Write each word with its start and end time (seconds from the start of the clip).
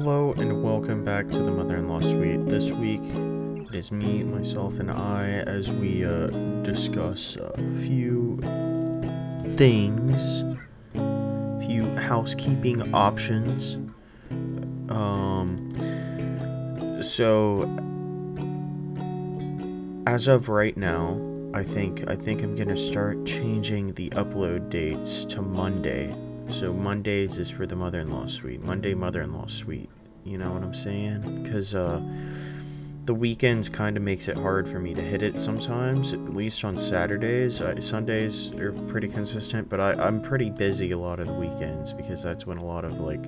Hello 0.00 0.32
and 0.34 0.62
welcome 0.62 1.04
back 1.04 1.28
to 1.28 1.38
the 1.42 1.50
Mother-in-Law 1.50 2.02
Suite. 2.02 2.46
This 2.46 2.70
week 2.70 3.02
it 3.02 3.74
is 3.74 3.90
me, 3.90 4.22
myself, 4.22 4.78
and 4.78 4.92
I 4.92 5.28
as 5.28 5.72
we 5.72 6.04
uh, 6.04 6.28
discuss 6.62 7.34
a 7.34 7.52
few 7.84 8.38
things, 9.56 10.44
a 10.94 11.66
few 11.66 11.92
housekeeping 11.96 12.94
options. 12.94 13.74
Um, 14.88 15.72
so 17.02 17.64
as 20.06 20.28
of 20.28 20.48
right 20.48 20.76
now, 20.76 21.20
I 21.54 21.64
think 21.64 22.08
I 22.08 22.14
think 22.14 22.44
I'm 22.44 22.54
gonna 22.54 22.76
start 22.76 23.26
changing 23.26 23.94
the 23.94 24.10
upload 24.10 24.70
dates 24.70 25.24
to 25.24 25.42
Monday. 25.42 26.14
So 26.48 26.72
Mondays 26.72 27.38
is 27.38 27.50
for 27.50 27.66
the 27.66 27.76
mother-in-law 27.76 28.26
suite. 28.26 28.62
Monday 28.62 28.94
mother-in-law 28.94 29.46
suite. 29.46 29.90
You 30.24 30.38
know 30.38 30.50
what 30.50 30.62
I'm 30.62 30.74
saying? 30.74 31.42
Because 31.42 31.74
uh, 31.74 32.00
the 33.04 33.14
weekends 33.14 33.68
kind 33.68 33.96
of 33.96 34.02
makes 34.02 34.28
it 34.28 34.36
hard 34.36 34.66
for 34.68 34.78
me 34.78 34.94
to 34.94 35.02
hit 35.02 35.22
it 35.22 35.38
sometimes. 35.38 36.14
At 36.14 36.34
least 36.34 36.64
on 36.64 36.78
Saturdays, 36.78 37.60
I, 37.60 37.78
Sundays 37.80 38.50
are 38.52 38.72
pretty 38.88 39.08
consistent, 39.08 39.68
but 39.68 39.78
I, 39.78 39.92
I'm 39.92 40.20
pretty 40.20 40.50
busy 40.50 40.90
a 40.92 40.98
lot 40.98 41.20
of 41.20 41.26
the 41.26 41.34
weekends 41.34 41.92
because 41.92 42.22
that's 42.22 42.46
when 42.46 42.58
a 42.58 42.64
lot 42.64 42.84
of 42.84 42.98
like 42.98 43.24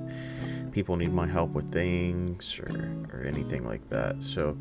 people 0.72 0.96
need 0.96 1.12
my 1.12 1.26
help 1.26 1.50
with 1.50 1.70
things 1.72 2.58
or 2.58 2.70
or 3.12 3.22
anything 3.26 3.66
like 3.66 3.88
that. 3.90 4.24
So 4.24 4.56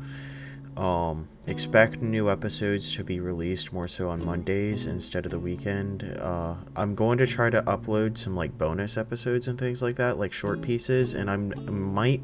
um, 0.80 1.28
expect 1.46 2.00
new 2.00 2.30
episodes 2.30 2.94
to 2.94 3.04
be 3.04 3.20
released 3.20 3.70
more 3.70 3.86
so 3.86 4.08
on 4.08 4.24
Mondays 4.24 4.86
instead 4.86 5.26
of 5.26 5.30
the 5.30 5.38
weekend. 5.38 6.16
Uh, 6.18 6.54
I'm 6.74 6.94
going 6.94 7.18
to 7.18 7.26
try 7.26 7.50
to 7.50 7.60
upload 7.64 8.16
some 8.16 8.34
like 8.34 8.56
bonus 8.56 8.96
episodes 8.96 9.46
and 9.46 9.58
things 9.58 9.82
like 9.82 9.96
that, 9.96 10.18
like 10.18 10.32
short 10.32 10.62
pieces, 10.62 11.12
and 11.12 11.30
I'm, 11.30 11.52
I 11.52 11.70
might 11.70 12.22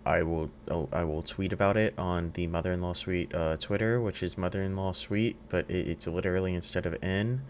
I 0.06 0.22
will 0.22 0.52
oh, 0.70 0.88
I 0.94 1.04
will 1.04 1.24
tweet 1.24 1.52
about 1.52 1.78
it 1.78 1.98
on 1.98 2.32
the 2.34 2.46
mother-in-law 2.48 2.94
suite 2.94 3.34
uh, 3.34 3.58
Twitter, 3.58 4.00
which 4.00 4.22
is 4.22 4.38
mother-in-law 4.38 4.92
suite, 4.92 5.38
but 5.50 5.70
it, 5.70 5.88
it's 5.88 6.08
literally 6.08 6.54
instead 6.54 6.86
of 6.86 6.96
n, 7.02 7.42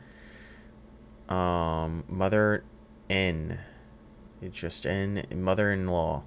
um, 1.28 2.06
mother 2.08 2.64
n, 3.10 3.60
it's 4.42 4.58
just 4.58 4.86
n 4.86 5.26
mother-in-law. 5.36 6.24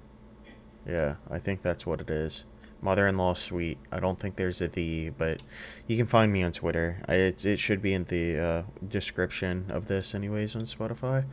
Yeah, 0.87 1.15
I 1.29 1.39
think 1.39 1.63
that's 1.63 1.85
what 1.85 1.99
it 1.99 2.09
is. 2.09 2.45
Mother-in-law 2.81 3.33
suite. 3.33 3.79
I 3.91 3.99
don't 3.99 4.19
think 4.19 4.35
there's 4.35 4.61
a 4.61 4.67
the, 4.67 5.09
but 5.09 5.41
you 5.87 5.97
can 5.97 6.05
find 6.05 6.31
me 6.31 6.43
on 6.43 6.51
Twitter. 6.51 7.01
I, 7.07 7.15
it 7.15 7.45
it 7.45 7.57
should 7.57 7.81
be 7.81 7.93
in 7.93 8.03
the 8.05 8.39
uh, 8.39 8.63
description 8.87 9.65
of 9.69 9.87
this, 9.87 10.13
anyways, 10.13 10.55
on 10.55 10.61
Spotify. 10.61 11.25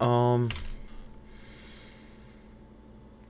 Um. 0.00 0.50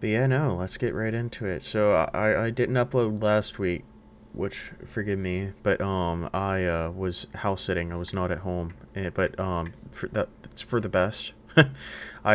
But 0.01 0.09
yeah, 0.11 0.27
no, 0.27 0.57
let's 0.57 0.77
get 0.77 0.95
right 0.95 1.15
into 1.15 1.47
it. 1.47 1.63
So 1.63 1.93
I, 1.95 2.47
I 2.47 2.51
didn't 2.51 2.77
upload 2.77 3.23
last 3.23 3.59
week, 3.59 3.85
which 4.33 4.73
forgive 4.87 5.19
me, 5.19 5.53
but 5.63 5.81
um 5.81 6.29
I 6.33 6.65
uh, 6.65 6.91
was 6.91 7.27
house 7.35 7.63
sitting. 7.63 7.93
I 7.93 7.97
was 7.97 8.13
not 8.13 8.31
at 8.31 8.39
home, 8.39 8.75
eh, 8.95 9.11
but 9.11 9.39
um 9.41 9.73
for 9.91 10.09
that 10.09 10.29
it's 10.45 10.63
for 10.63 10.81
the 10.81 10.89
best. 10.89 11.33
I 11.57 11.67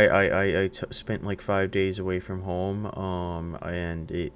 I 0.08 0.24
I, 0.28 0.64
I 0.64 0.68
t- 0.68 0.86
spent 0.92 1.24
like 1.24 1.42
five 1.42 1.72
days 1.72 2.00
away 2.00 2.20
from 2.20 2.42
home, 2.44 2.86
um 2.88 3.58
and 3.62 4.09
it. 4.12 4.34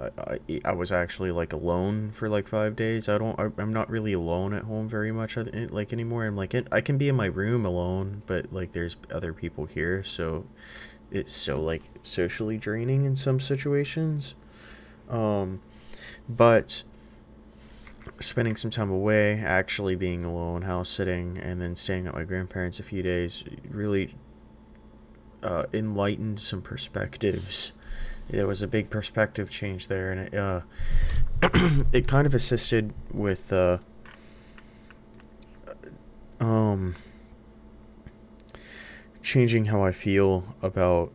I, 0.00 0.38
I, 0.48 0.60
I 0.64 0.72
was 0.72 0.90
actually 0.90 1.30
like 1.32 1.52
alone 1.52 2.10
for 2.12 2.28
like 2.28 2.48
five 2.48 2.76
days. 2.76 3.08
I 3.08 3.18
don't. 3.18 3.38
I, 3.38 3.48
I'm 3.58 3.72
not 3.72 3.90
really 3.90 4.14
alone 4.14 4.54
at 4.54 4.64
home 4.64 4.88
very 4.88 5.12
much 5.12 5.36
eh, 5.36 5.66
like 5.70 5.92
anymore. 5.92 6.24
I'm 6.24 6.36
like 6.36 6.54
I 6.72 6.80
can 6.80 6.96
be 6.98 7.08
in 7.08 7.14
my 7.16 7.26
room 7.26 7.66
alone, 7.66 8.22
but 8.26 8.52
like 8.52 8.72
there's 8.72 8.96
other 9.10 9.32
people 9.34 9.66
here, 9.66 10.02
so 10.02 10.46
it's 11.12 11.32
so 11.32 11.60
like 11.60 11.82
socially 12.02 12.56
draining 12.56 13.04
in 13.04 13.14
some 13.14 13.38
situations. 13.38 14.34
Um, 15.08 15.60
but 16.28 16.82
spending 18.18 18.56
some 18.56 18.70
time 18.70 18.90
away, 18.90 19.38
actually 19.38 19.94
being 19.94 20.24
alone, 20.24 20.62
house 20.62 20.88
sitting, 20.88 21.38
and 21.38 21.60
then 21.60 21.76
staying 21.76 22.06
at 22.06 22.14
my 22.14 22.24
grandparents 22.24 22.80
a 22.80 22.82
few 22.82 23.02
days 23.02 23.44
really 23.68 24.14
uh, 25.42 25.64
enlightened 25.72 26.40
some 26.40 26.62
perspectives. 26.62 27.72
There 28.30 28.46
was 28.46 28.62
a 28.62 28.66
big 28.66 28.88
perspective 28.88 29.50
change 29.50 29.88
there, 29.88 30.12
and 30.12 30.20
it 30.20 30.34
uh, 30.34 30.60
it 31.92 32.08
kind 32.08 32.26
of 32.26 32.34
assisted 32.34 32.94
with 33.12 33.52
uh, 33.52 33.78
um 36.40 36.94
changing 39.32 39.64
how 39.64 39.82
I 39.82 39.92
feel 39.92 40.54
about, 40.60 41.10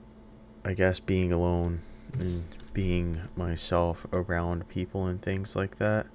I 0.66 0.74
guess, 0.74 1.00
being 1.00 1.32
alone 1.32 1.84
and 2.18 2.46
being 2.74 3.22
myself 3.36 4.08
around 4.12 4.68
people 4.70 5.06
and 5.06 5.22
things 5.22 5.56
like 5.56 5.78
that. 5.78 6.08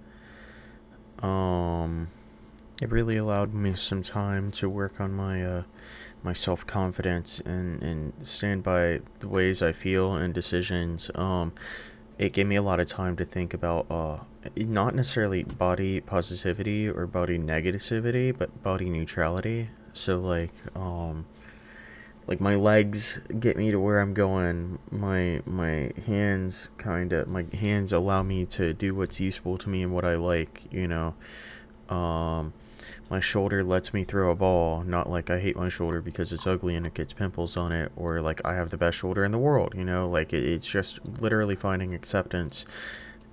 Um, 1.25 2.09
it 2.81 2.91
really 2.91 3.17
allowed 3.17 3.55
me 3.55 3.75
some 3.75 4.03
time 4.03 4.51
to 4.51 4.69
work 4.69 5.01
on 5.01 5.12
my 5.12 5.45
uh, 5.47 5.62
my 6.25 6.33
self 6.33 6.67
confidence 6.67 7.39
and 7.39 7.81
and 7.81 8.12
stand 8.21 8.65
by 8.65 9.03
the 9.21 9.29
ways 9.29 9.62
I 9.62 9.71
feel 9.71 10.15
and 10.15 10.35
decisions. 10.35 11.09
Um, 11.15 11.53
it 12.19 12.33
gave 12.33 12.49
me 12.49 12.57
a 12.57 12.62
lot 12.62 12.81
of 12.81 12.89
time 12.89 13.15
to 13.19 13.25
think 13.25 13.55
about 13.55 13.87
uh, 13.89 14.19
not 14.57 14.97
necessarily 14.97 15.45
body 15.45 16.01
positivity 16.01 16.89
or 16.89 17.07
body 17.07 17.39
negativity, 17.39 18.37
but 18.37 18.61
body 18.65 18.91
neutrality. 18.91 19.69
So 19.93 20.19
like 20.19 20.53
um 20.75 21.27
like 22.27 22.41
my 22.41 22.55
legs 22.55 23.19
get 23.38 23.56
me 23.56 23.71
to 23.71 23.81
where 23.81 24.00
I'm 24.00 24.15
going. 24.15 24.78
My 24.91 25.43
my 25.44 25.93
hands 26.06 26.69
kind 26.78 27.12
of 27.12 27.28
my 27.28 27.44
hands 27.53 27.93
allow 27.93 28.22
me 28.22 28.47
to 28.47 28.72
do 28.72 28.94
what's 28.94 29.21
useful 29.21 29.59
to 29.59 29.69
me 29.69 29.83
and 29.83 29.93
what 29.93 30.05
I 30.05 30.16
like, 30.16 30.65
you 30.71 30.87
know. 30.87 31.15
Um 31.88 32.53
my 33.11 33.21
shoulder 33.21 33.62
lets 33.62 33.93
me 33.93 34.05
throw 34.05 34.31
a 34.31 34.34
ball, 34.34 34.82
not 34.84 35.09
like 35.09 35.31
I 35.31 35.38
hate 35.38 35.56
my 35.56 35.69
shoulder 35.69 36.00
because 36.00 36.32
it's 36.32 36.47
ugly 36.47 36.75
and 36.75 36.87
it 36.87 36.94
gets 36.94 37.12
pimples 37.12 37.56
on 37.56 37.72
it 37.72 37.93
or 37.97 38.21
like 38.21 38.41
I 38.44 38.55
have 38.55 38.71
the 38.71 38.78
best 38.78 38.99
shoulder 38.99 39.25
in 39.25 39.32
the 39.32 39.38
world, 39.38 39.75
you 39.77 39.84
know? 39.84 40.09
Like 40.09 40.32
it, 40.32 40.44
it's 40.44 40.66
just 40.66 40.99
literally 41.21 41.55
finding 41.55 41.94
acceptance 41.94 42.65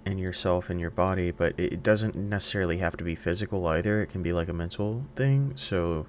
in 0.06 0.18
yourself 0.18 0.70
and 0.70 0.80
your 0.80 0.90
body, 0.90 1.32
but 1.32 1.58
it 1.58 1.82
doesn't 1.84 2.16
necessarily 2.16 2.80
have 2.80 2.98
to 2.98 3.04
be 3.04 3.16
physical 3.16 3.66
either. 3.68 4.02
It 4.02 4.08
can 4.08 4.22
be 4.22 4.34
like 4.34 4.50
a 4.50 4.54
mental 4.54 5.06
thing. 5.16 5.54
So 5.56 6.08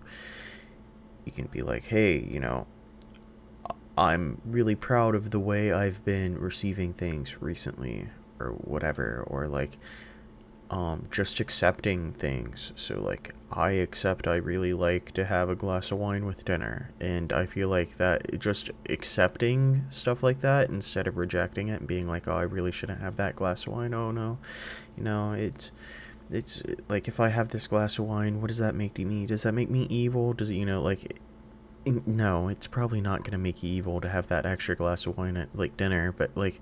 you 1.31 1.45
can 1.45 1.53
be 1.53 1.63
like, 1.63 1.85
hey, 1.85 2.19
you 2.19 2.41
know, 2.41 2.67
I'm 3.97 4.41
really 4.45 4.75
proud 4.75 5.15
of 5.15 5.31
the 5.31 5.39
way 5.41 5.73
I've 5.73 6.05
been 6.05 6.39
receiving 6.39 6.93
things 6.93 7.41
recently, 7.41 8.09
or 8.39 8.51
whatever, 8.51 9.25
or 9.27 9.47
like, 9.47 9.77
um, 10.71 11.07
just 11.11 11.41
accepting 11.41 12.13
things. 12.13 12.73
So, 12.77 13.01
like, 13.01 13.35
I 13.51 13.73
accept 13.73 14.29
I 14.29 14.37
really 14.37 14.73
like 14.73 15.13
to 15.13 15.25
have 15.25 15.51
a 15.51 15.57
glass 15.57 15.91
of 15.91 15.99
wine 15.99 16.25
with 16.25 16.45
dinner, 16.45 16.91
and 17.01 17.33
I 17.33 17.47
feel 17.47 17.69
like 17.69 17.99
that 17.99 18.39
just 18.39 18.71
accepting 18.89 19.85
stuff 19.91 20.23
like 20.23 20.41
that 20.41 20.71
instead 20.71 21.07
of 21.09 21.17
rejecting 21.17 21.69
it 21.69 21.81
and 21.81 21.89
being 21.89 22.07
like, 22.07 22.29
oh, 22.29 22.37
I 22.37 22.43
really 22.43 22.73
shouldn't 22.73 23.01
have 23.01 23.17
that 23.17 23.37
glass 23.37 23.67
of 23.67 23.73
wine. 23.73 23.93
Oh 23.93 24.13
no, 24.13 24.39
you 24.97 25.03
know, 25.03 25.33
it's 25.33 25.73
it's 26.31 26.63
like 26.89 27.09
if 27.09 27.21
I 27.21 27.29
have 27.29 27.49
this 27.49 27.67
glass 27.67 27.99
of 27.99 28.07
wine, 28.07 28.41
what 28.41 28.49
does 28.49 28.59
that 28.59 28.75
make 28.75 28.99
me? 28.99 29.27
Does 29.27 29.43
that 29.43 29.53
make 29.53 29.71
me 29.71 29.87
evil? 29.91 30.33
Does 30.33 30.51
it, 30.51 30.55
you 30.55 30.67
know, 30.67 30.83
like, 30.83 31.19
no, 31.85 32.49
it's 32.49 32.67
probably 32.67 33.01
not 33.01 33.25
gonna 33.25 33.39
make 33.39 33.63
you 33.63 33.71
evil 33.71 34.01
to 34.01 34.09
have 34.09 34.29
that 34.29 34.47
extra 34.47 34.77
glass 34.77 35.07
of 35.07 35.17
wine 35.17 35.37
at 35.37 35.49
like 35.55 35.77
dinner, 35.77 36.13
but 36.13 36.31
like, 36.37 36.61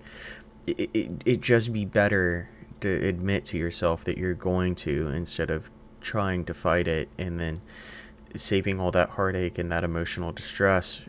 it 0.66 0.90
it 0.94 1.22
it 1.24 1.40
just 1.40 1.72
be 1.72 1.84
better 1.84 2.48
to 2.80 2.88
admit 2.88 3.44
to 3.46 3.58
yourself 3.58 4.04
that 4.04 4.18
you're 4.18 4.34
going 4.34 4.74
to 4.74 5.08
instead 5.08 5.50
of 5.50 5.70
trying 6.00 6.44
to 6.44 6.54
fight 6.54 6.86
it 6.86 7.08
and 7.18 7.40
then 7.40 7.60
saving 8.34 8.78
all 8.78 8.90
that 8.90 9.10
heartache 9.10 9.58
and 9.58 9.72
that 9.72 9.82
emotional 9.82 10.32
distress 10.32 11.02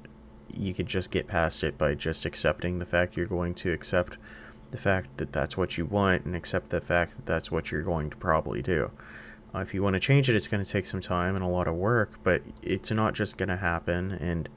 you 0.53 0.73
could 0.73 0.87
just 0.87 1.11
get 1.11 1.27
past 1.27 1.63
it 1.63 1.77
by 1.77 1.93
just 1.93 2.25
accepting 2.25 2.79
the 2.79 2.85
fact 2.85 3.15
you're 3.15 3.25
going 3.25 3.53
to 3.53 3.71
accept 3.71 4.17
the 4.71 4.77
fact 4.77 5.17
that 5.17 5.31
that's 5.31 5.57
what 5.57 5.77
you 5.77 5.85
want 5.85 6.25
and 6.25 6.35
accept 6.35 6.69
the 6.69 6.81
fact 6.81 7.15
that 7.15 7.25
that's 7.25 7.51
what 7.51 7.71
you're 7.71 7.81
going 7.81 8.09
to 8.09 8.15
probably 8.17 8.61
do. 8.61 8.91
Uh, 9.53 9.59
if 9.59 9.73
you 9.73 9.81
want 9.81 9.95
to 9.95 9.99
change 9.99 10.29
it, 10.29 10.35
it's 10.35 10.47
going 10.47 10.63
to 10.63 10.69
take 10.69 10.85
some 10.85 11.01
time 11.01 11.35
and 11.35 11.43
a 11.43 11.47
lot 11.47 11.67
of 11.67 11.75
work, 11.75 12.19
but 12.23 12.41
it's 12.61 12.91
not 12.91 13.13
just 13.13 13.37
going 13.37 13.49
to 13.49 13.57
happen. 13.57 14.11
And, 14.11 14.47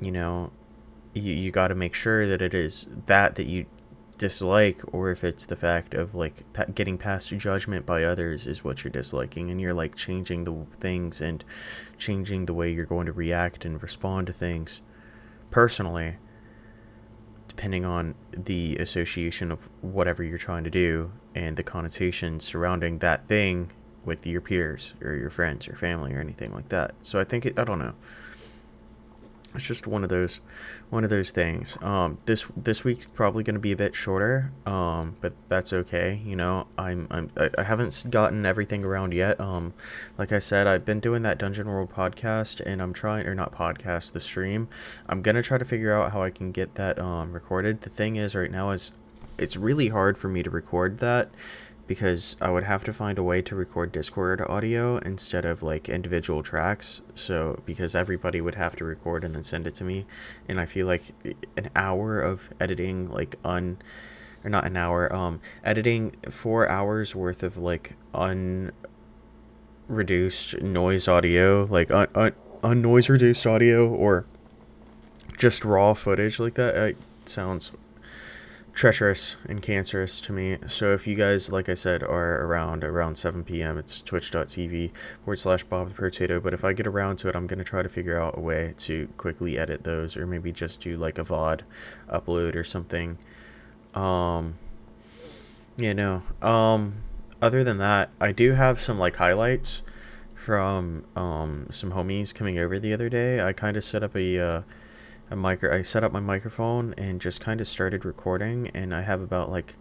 you 0.00 0.10
know, 0.10 0.50
you, 1.12 1.32
you 1.32 1.50
got 1.50 1.68
to 1.68 1.74
make 1.74 1.94
sure 1.94 2.26
that 2.26 2.40
it 2.40 2.54
is 2.54 2.86
that 3.06 3.34
that 3.34 3.46
you 3.46 3.66
dislike 4.18 4.80
or 4.92 5.10
if 5.10 5.22
it's 5.22 5.46
the 5.46 5.56
fact 5.56 5.94
of 5.94 6.14
like 6.14 6.50
pa- 6.52 6.64
getting 6.74 6.96
past 6.96 7.28
judgment 7.36 7.84
by 7.84 8.02
others 8.02 8.46
is 8.46 8.64
what 8.64 8.82
you're 8.82 8.90
disliking 8.90 9.50
and 9.50 9.60
you're 9.60 9.74
like 9.74 9.94
changing 9.94 10.44
the 10.44 10.66
things 10.80 11.20
and 11.20 11.44
changing 11.98 12.46
the 12.46 12.54
way 12.54 12.70
you're 12.70 12.86
going 12.86 13.06
to 13.06 13.12
react 13.12 13.64
and 13.64 13.82
respond 13.82 14.26
to 14.26 14.32
things 14.32 14.80
personally 15.50 16.16
depending 17.56 17.86
on 17.86 18.14
the 18.32 18.76
association 18.76 19.50
of 19.50 19.66
whatever 19.80 20.22
you're 20.22 20.36
trying 20.36 20.62
to 20.62 20.70
do 20.70 21.10
and 21.34 21.56
the 21.56 21.62
connotation 21.62 22.38
surrounding 22.38 22.98
that 22.98 23.26
thing 23.28 23.70
with 24.04 24.26
your 24.26 24.42
peers 24.42 24.92
or 25.00 25.14
your 25.14 25.30
friends 25.30 25.66
or 25.66 25.74
family 25.74 26.12
or 26.12 26.20
anything 26.20 26.52
like 26.52 26.68
that. 26.68 26.94
So 27.00 27.18
i 27.18 27.24
think 27.24 27.46
it, 27.46 27.58
i 27.58 27.64
don't 27.64 27.78
know 27.78 27.94
it's 29.56 29.66
just 29.66 29.86
one 29.86 30.04
of 30.04 30.10
those 30.10 30.40
one 30.90 31.04
of 31.04 31.10
those 31.10 31.30
things. 31.30 31.76
Um 31.82 32.18
this 32.26 32.46
this 32.56 32.84
week's 32.84 33.06
probably 33.06 33.42
going 33.42 33.54
to 33.54 33.60
be 33.60 33.72
a 33.72 33.76
bit 33.76 33.94
shorter 33.94 34.52
um 34.64 35.16
but 35.20 35.32
that's 35.48 35.72
okay 35.72 36.20
you 36.24 36.36
know? 36.36 36.66
I'm 36.78 37.06
i'm 37.10 37.30
I, 37.36 37.62
haven't 37.62 38.06
gotten 38.10 38.46
everything 38.46 38.84
around 38.84 39.12
yet. 39.12 39.40
Um 39.40 39.74
like 40.18 40.32
i 40.32 40.38
said 40.38 40.66
i've 40.66 40.84
been 40.84 41.00
doing 41.00 41.22
that 41.22 41.38
dungeon 41.38 41.68
world 41.68 41.90
podcast 41.92 42.60
and 42.64 42.80
i'm 42.80 42.92
trying 42.92 43.26
or 43.26 43.34
not 43.34 43.52
podcast 43.52 44.12
the 44.12 44.20
stream. 44.20 44.68
I'm 45.08 45.22
going 45.22 45.36
to 45.36 45.42
try 45.42 45.58
to 45.58 45.64
figure 45.64 45.92
out 45.92 46.12
how 46.12 46.22
i 46.22 46.30
can 46.30 46.52
get 46.52 46.74
that 46.76 46.98
um 46.98 47.32
recorded. 47.32 47.82
The 47.82 47.90
thing 47.90 48.16
is 48.16 48.34
right 48.34 48.50
now 48.50 48.70
is 48.70 48.92
it's 49.38 49.56
really 49.56 49.88
hard 49.88 50.16
for 50.16 50.28
me 50.28 50.42
to 50.42 50.50
record 50.50 50.98
that 50.98 51.30
because 51.86 52.36
I 52.40 52.50
would 52.50 52.64
have 52.64 52.84
to 52.84 52.92
find 52.92 53.18
a 53.18 53.22
way 53.22 53.42
to 53.42 53.54
record 53.54 53.92
Discord 53.92 54.40
audio 54.40 54.98
instead 54.98 55.44
of 55.44 55.62
like 55.62 55.88
individual 55.88 56.42
tracks. 56.42 57.00
So, 57.14 57.62
because 57.64 57.94
everybody 57.94 58.40
would 58.40 58.56
have 58.56 58.74
to 58.76 58.84
record 58.84 59.24
and 59.24 59.34
then 59.34 59.42
send 59.42 59.66
it 59.66 59.74
to 59.76 59.84
me. 59.84 60.06
And 60.48 60.60
I 60.60 60.66
feel 60.66 60.86
like 60.86 61.14
an 61.56 61.70
hour 61.76 62.20
of 62.20 62.50
editing, 62.60 63.10
like 63.10 63.36
un, 63.44 63.78
or 64.44 64.50
not 64.50 64.64
an 64.64 64.76
hour, 64.76 65.14
um, 65.14 65.40
editing 65.64 66.16
four 66.30 66.68
hours 66.68 67.14
worth 67.14 67.42
of 67.42 67.56
like 67.56 67.96
unreduced 68.14 68.72
noise 70.60 71.08
audio, 71.08 71.66
like 71.70 71.90
un, 71.90 72.08
un, 72.14 72.32
un 72.62 72.82
noise 72.82 73.08
reduced 73.08 73.46
audio 73.46 73.88
or 73.88 74.26
just 75.36 75.64
raw 75.64 75.94
footage 75.94 76.40
like 76.40 76.54
that, 76.54 76.74
it 76.74 76.96
sounds 77.26 77.72
treacherous 78.76 79.36
and 79.48 79.62
cancerous 79.62 80.20
to 80.20 80.32
me. 80.32 80.58
So 80.66 80.92
if 80.92 81.06
you 81.06 81.14
guys, 81.14 81.50
like 81.50 81.70
I 81.70 81.74
said, 81.74 82.02
are 82.02 82.44
around 82.44 82.84
around 82.84 83.16
7 83.16 83.42
p.m., 83.42 83.78
it's 83.78 84.02
twitch.tv 84.02 84.92
forward 85.24 85.38
slash 85.38 85.64
Bob 85.64 85.88
the 85.88 85.94
Potato. 85.94 86.38
But 86.38 86.52
if 86.52 86.62
I 86.62 86.74
get 86.74 86.86
around 86.86 87.16
to 87.18 87.28
it, 87.28 87.34
I'm 87.34 87.46
going 87.46 87.58
to 87.58 87.64
try 87.64 87.82
to 87.82 87.88
figure 87.88 88.20
out 88.20 88.36
a 88.36 88.40
way 88.40 88.74
to 88.78 89.08
quickly 89.16 89.58
edit 89.58 89.84
those 89.84 90.14
or 90.14 90.26
maybe 90.26 90.52
just 90.52 90.80
do 90.80 90.98
like 90.98 91.18
a 91.18 91.24
VOD 91.24 91.62
upload 92.10 92.54
or 92.54 92.62
something. 92.62 93.16
Um, 93.94 94.58
you 95.78 95.94
know, 95.94 96.22
um, 96.42 97.02
other 97.40 97.64
than 97.64 97.78
that, 97.78 98.10
I 98.20 98.30
do 98.32 98.52
have 98.52 98.82
some 98.82 98.98
like 98.98 99.16
highlights 99.16 99.80
from 100.34 101.06
um, 101.16 101.66
some 101.70 101.92
homies 101.92 102.34
coming 102.34 102.58
over 102.58 102.78
the 102.78 102.92
other 102.92 103.08
day. 103.08 103.40
I 103.40 103.54
kind 103.54 103.78
of 103.78 103.84
set 103.84 104.02
up 104.02 104.14
a. 104.14 104.38
Uh, 104.38 104.62
a 105.30 105.72
I 105.72 105.82
set 105.82 106.04
up 106.04 106.12
my 106.12 106.20
microphone 106.20 106.94
and 106.96 107.20
just 107.20 107.40
kind 107.40 107.60
of 107.60 107.68
started 107.68 108.04
recording 108.04 108.70
and 108.74 108.94
I 108.94 109.02
have 109.02 109.20
about 109.20 109.50
like 109.50 109.74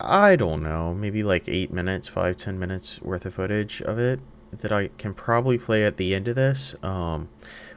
I 0.00 0.36
don't 0.36 0.62
know, 0.62 0.92
maybe 0.92 1.22
like 1.22 1.48
eight 1.48 1.72
minutes, 1.72 2.08
five, 2.08 2.36
ten 2.36 2.58
minutes 2.58 3.00
worth 3.00 3.24
of 3.26 3.34
footage 3.34 3.80
of 3.82 3.98
it 3.98 4.20
that 4.52 4.72
I 4.72 4.88
can 4.98 5.14
probably 5.14 5.58
play 5.58 5.84
at 5.84 5.96
the 5.96 6.14
end 6.14 6.28
of 6.28 6.36
this. 6.36 6.74
Um, 6.82 7.28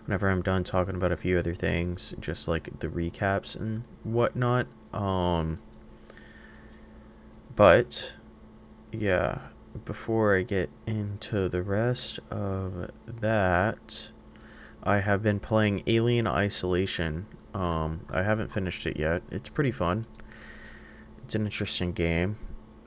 whenever 0.05 0.29
I'm 0.29 0.41
done 0.41 0.63
talking 0.63 0.95
about 0.95 1.11
a 1.11 1.17
few 1.17 1.37
other 1.37 1.53
things, 1.53 2.13
just 2.19 2.47
like 2.47 2.79
the 2.79 2.87
recaps 2.87 3.55
and 3.55 3.83
whatnot. 4.03 4.67
Um, 4.93 5.57
but 7.55 8.13
yeah, 8.91 9.39
before 9.85 10.35
I 10.35 10.43
get 10.43 10.69
into 10.85 11.49
the 11.49 11.61
rest 11.61 12.19
of 12.29 12.89
that, 13.05 14.11
I 14.83 14.99
have 14.99 15.21
been 15.21 15.39
playing 15.39 15.83
Alien 15.87 16.27
Isolation. 16.27 17.27
Um, 17.53 18.05
I 18.11 18.23
haven't 18.23 18.51
finished 18.51 18.85
it 18.85 18.97
yet. 18.97 19.23
It's 19.31 19.49
pretty 19.49 19.71
fun. 19.71 20.05
It's 21.23 21.35
an 21.35 21.45
interesting 21.45 21.91
game. 21.91 22.37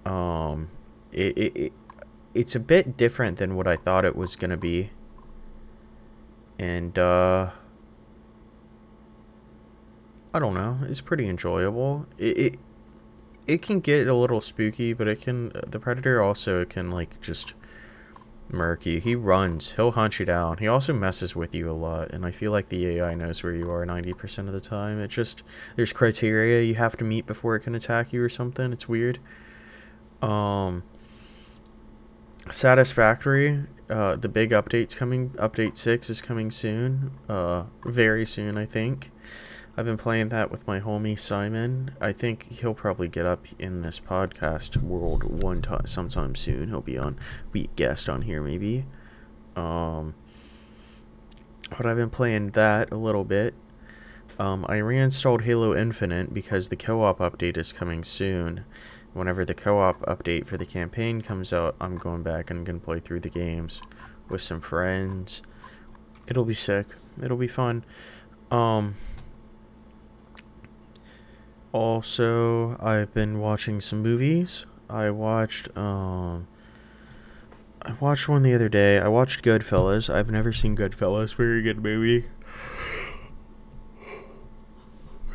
Um, 0.07 0.71
it, 1.13 1.37
it, 1.37 1.57
it 1.57 1.73
it's 2.33 2.55
a 2.55 2.61
bit 2.61 2.97
different 2.97 3.39
than 3.39 3.57
what 3.57 3.67
I 3.67 3.77
thought 3.77 4.05
it 4.05 4.17
was 4.17 4.37
gonna 4.37 4.57
be. 4.57 4.91
And 6.59 6.99
uh, 6.99 7.51
I 10.33 10.39
don't 10.39 10.55
know. 10.55 10.79
It's 10.83 11.01
pretty 11.01 11.29
enjoyable. 11.29 12.07
It, 12.19 12.39
it 12.39 12.57
it 13.47 13.63
can 13.63 13.81
get 13.81 14.07
a 14.07 14.15
little 14.15 14.41
spooky, 14.41 14.93
but 14.93 15.09
it 15.09 15.21
can. 15.21 15.51
The 15.67 15.81
predator 15.81 16.23
also 16.23 16.65
can 16.65 16.91
like 16.91 17.21
just 17.21 17.55
murky. 18.53 19.01
He 19.01 19.15
runs. 19.15 19.73
He'll 19.73 19.93
hunt 19.93 20.19
you 20.19 20.27
down. 20.27 20.59
He 20.59 20.67
also 20.69 20.93
messes 20.93 21.37
with 21.37 21.55
you 21.55 21.71
a 21.71 21.73
lot, 21.73 22.11
and 22.11 22.25
I 22.25 22.31
feel 22.31 22.53
like 22.53 22.69
the 22.69 22.87
AI 22.87 23.15
knows 23.15 23.43
where 23.43 23.55
you 23.55 23.71
are 23.71 23.85
90% 23.85 24.47
of 24.47 24.53
the 24.53 24.61
time. 24.61 25.01
It 25.01 25.09
just 25.09 25.43
there's 25.77 25.93
criteria 25.93 26.63
you 26.63 26.75
have 26.75 26.97
to 26.99 27.05
meet 27.05 27.27
before 27.27 27.57
it 27.57 27.61
can 27.61 27.75
attack 27.75 28.13
you 28.13 28.23
or 28.23 28.29
something. 28.29 28.73
It's 28.73 28.89
weird. 28.89 29.19
Um 30.23 30.83
Satisfactory, 32.51 33.65
uh 33.89 34.17
the 34.17 34.29
big 34.29 34.51
update's 34.51 34.95
coming. 34.95 35.31
Update 35.31 35.77
6 35.77 36.11
is 36.11 36.21
coming 36.23 36.51
soon. 36.51 37.13
Uh 37.29 37.65
very 37.85 38.27
soon, 38.27 38.57
I 38.59 38.65
think. 38.67 39.11
I've 39.81 39.87
been 39.87 39.97
playing 39.97 40.29
that 40.29 40.51
with 40.51 40.67
my 40.67 40.79
homie 40.79 41.19
Simon. 41.19 41.93
I 42.03 42.13
think 42.13 42.53
he'll 42.53 42.75
probably 42.75 43.09
get 43.09 43.25
up 43.25 43.47
in 43.59 43.81
this 43.81 43.99
podcast 43.99 44.77
world 44.77 45.43
one 45.43 45.63
time 45.63 45.87
sometime 45.87 46.35
soon. 46.35 46.69
He'll 46.69 46.83
be 46.83 46.99
on 46.99 47.19
be 47.51 47.71
guest 47.77 48.07
on 48.07 48.21
here 48.21 48.43
maybe. 48.43 48.85
Um 49.57 50.13
but 51.71 51.87
I've 51.87 51.97
been 51.97 52.11
playing 52.11 52.51
that 52.51 52.93
a 52.93 52.97
little 52.97 53.25
bit. 53.25 53.55
Um, 54.39 54.67
I 54.69 54.77
reinstalled 54.77 55.45
Halo 55.45 55.75
Infinite 55.75 56.35
because 56.35 56.69
the 56.69 56.77
co-op 56.77 57.19
update 57.21 57.57
is 57.57 57.73
coming 57.73 58.05
soon. 58.05 58.67
Whenever 59.15 59.47
the 59.47 59.55
co-op 59.55 60.03
update 60.03 60.47
for 60.47 60.59
the 60.59 60.67
campaign 60.67 61.23
comes 61.23 61.55
out, 61.55 61.75
I'm 61.81 61.97
going 61.97 62.23
back 62.23 62.51
and 62.51 62.67
gonna 62.67 62.81
play 62.81 63.01
through 63.01 63.21
the 63.21 63.31
games 63.31 63.81
with 64.29 64.43
some 64.43 64.61
friends. 64.61 65.41
It'll 66.27 66.45
be 66.45 66.53
sick. 66.53 66.89
It'll 67.23 67.39
be 67.39 67.49
fun. 67.49 67.83
Um, 68.51 68.97
also, 71.73 72.77
I've 72.81 73.13
been 73.15 73.39
watching 73.39 73.81
some 73.81 74.03
movies. 74.03 74.67
I 74.89 75.11
watched 75.11 75.77
um 75.77 76.49
I 77.83 77.93
watched 78.01 78.29
one 78.29 78.43
the 78.43 78.55
other 78.55 78.69
day. 78.69 78.99
I 78.99 79.09
watched 79.09 79.43
Goodfellas. 79.43 80.13
I've 80.13 80.31
never 80.31 80.53
seen 80.53 80.77
Goodfellas. 80.77 81.35
Very 81.35 81.63
good 81.63 81.83
movie. 81.83 82.27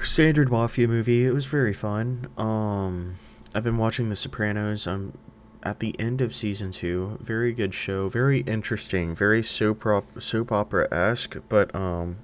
Standard 0.02 0.52
mafia 0.52 0.88
movie. 0.88 1.26
It 1.26 1.32
was 1.32 1.46
very 1.46 1.74
fun. 1.74 2.28
Um 2.38 3.16
I've 3.54 3.64
been 3.64 3.78
watching 3.78 4.10
The 4.10 4.16
Sopranos. 4.16 4.86
I'm 4.86 5.18
at 5.64 5.80
the 5.80 6.00
end 6.00 6.22
of 6.22 6.36
season 6.36 6.72
2. 6.72 7.20
Very 7.22 7.54
good 7.54 7.74
show. 7.74 8.10
Very 8.10 8.42
interesting. 8.42 9.16
Very 9.16 9.42
soap 9.42 9.86
op- 9.86 10.22
soap 10.22 10.52
opera-esque, 10.52 11.38
but 11.50 11.74
um 11.74 12.18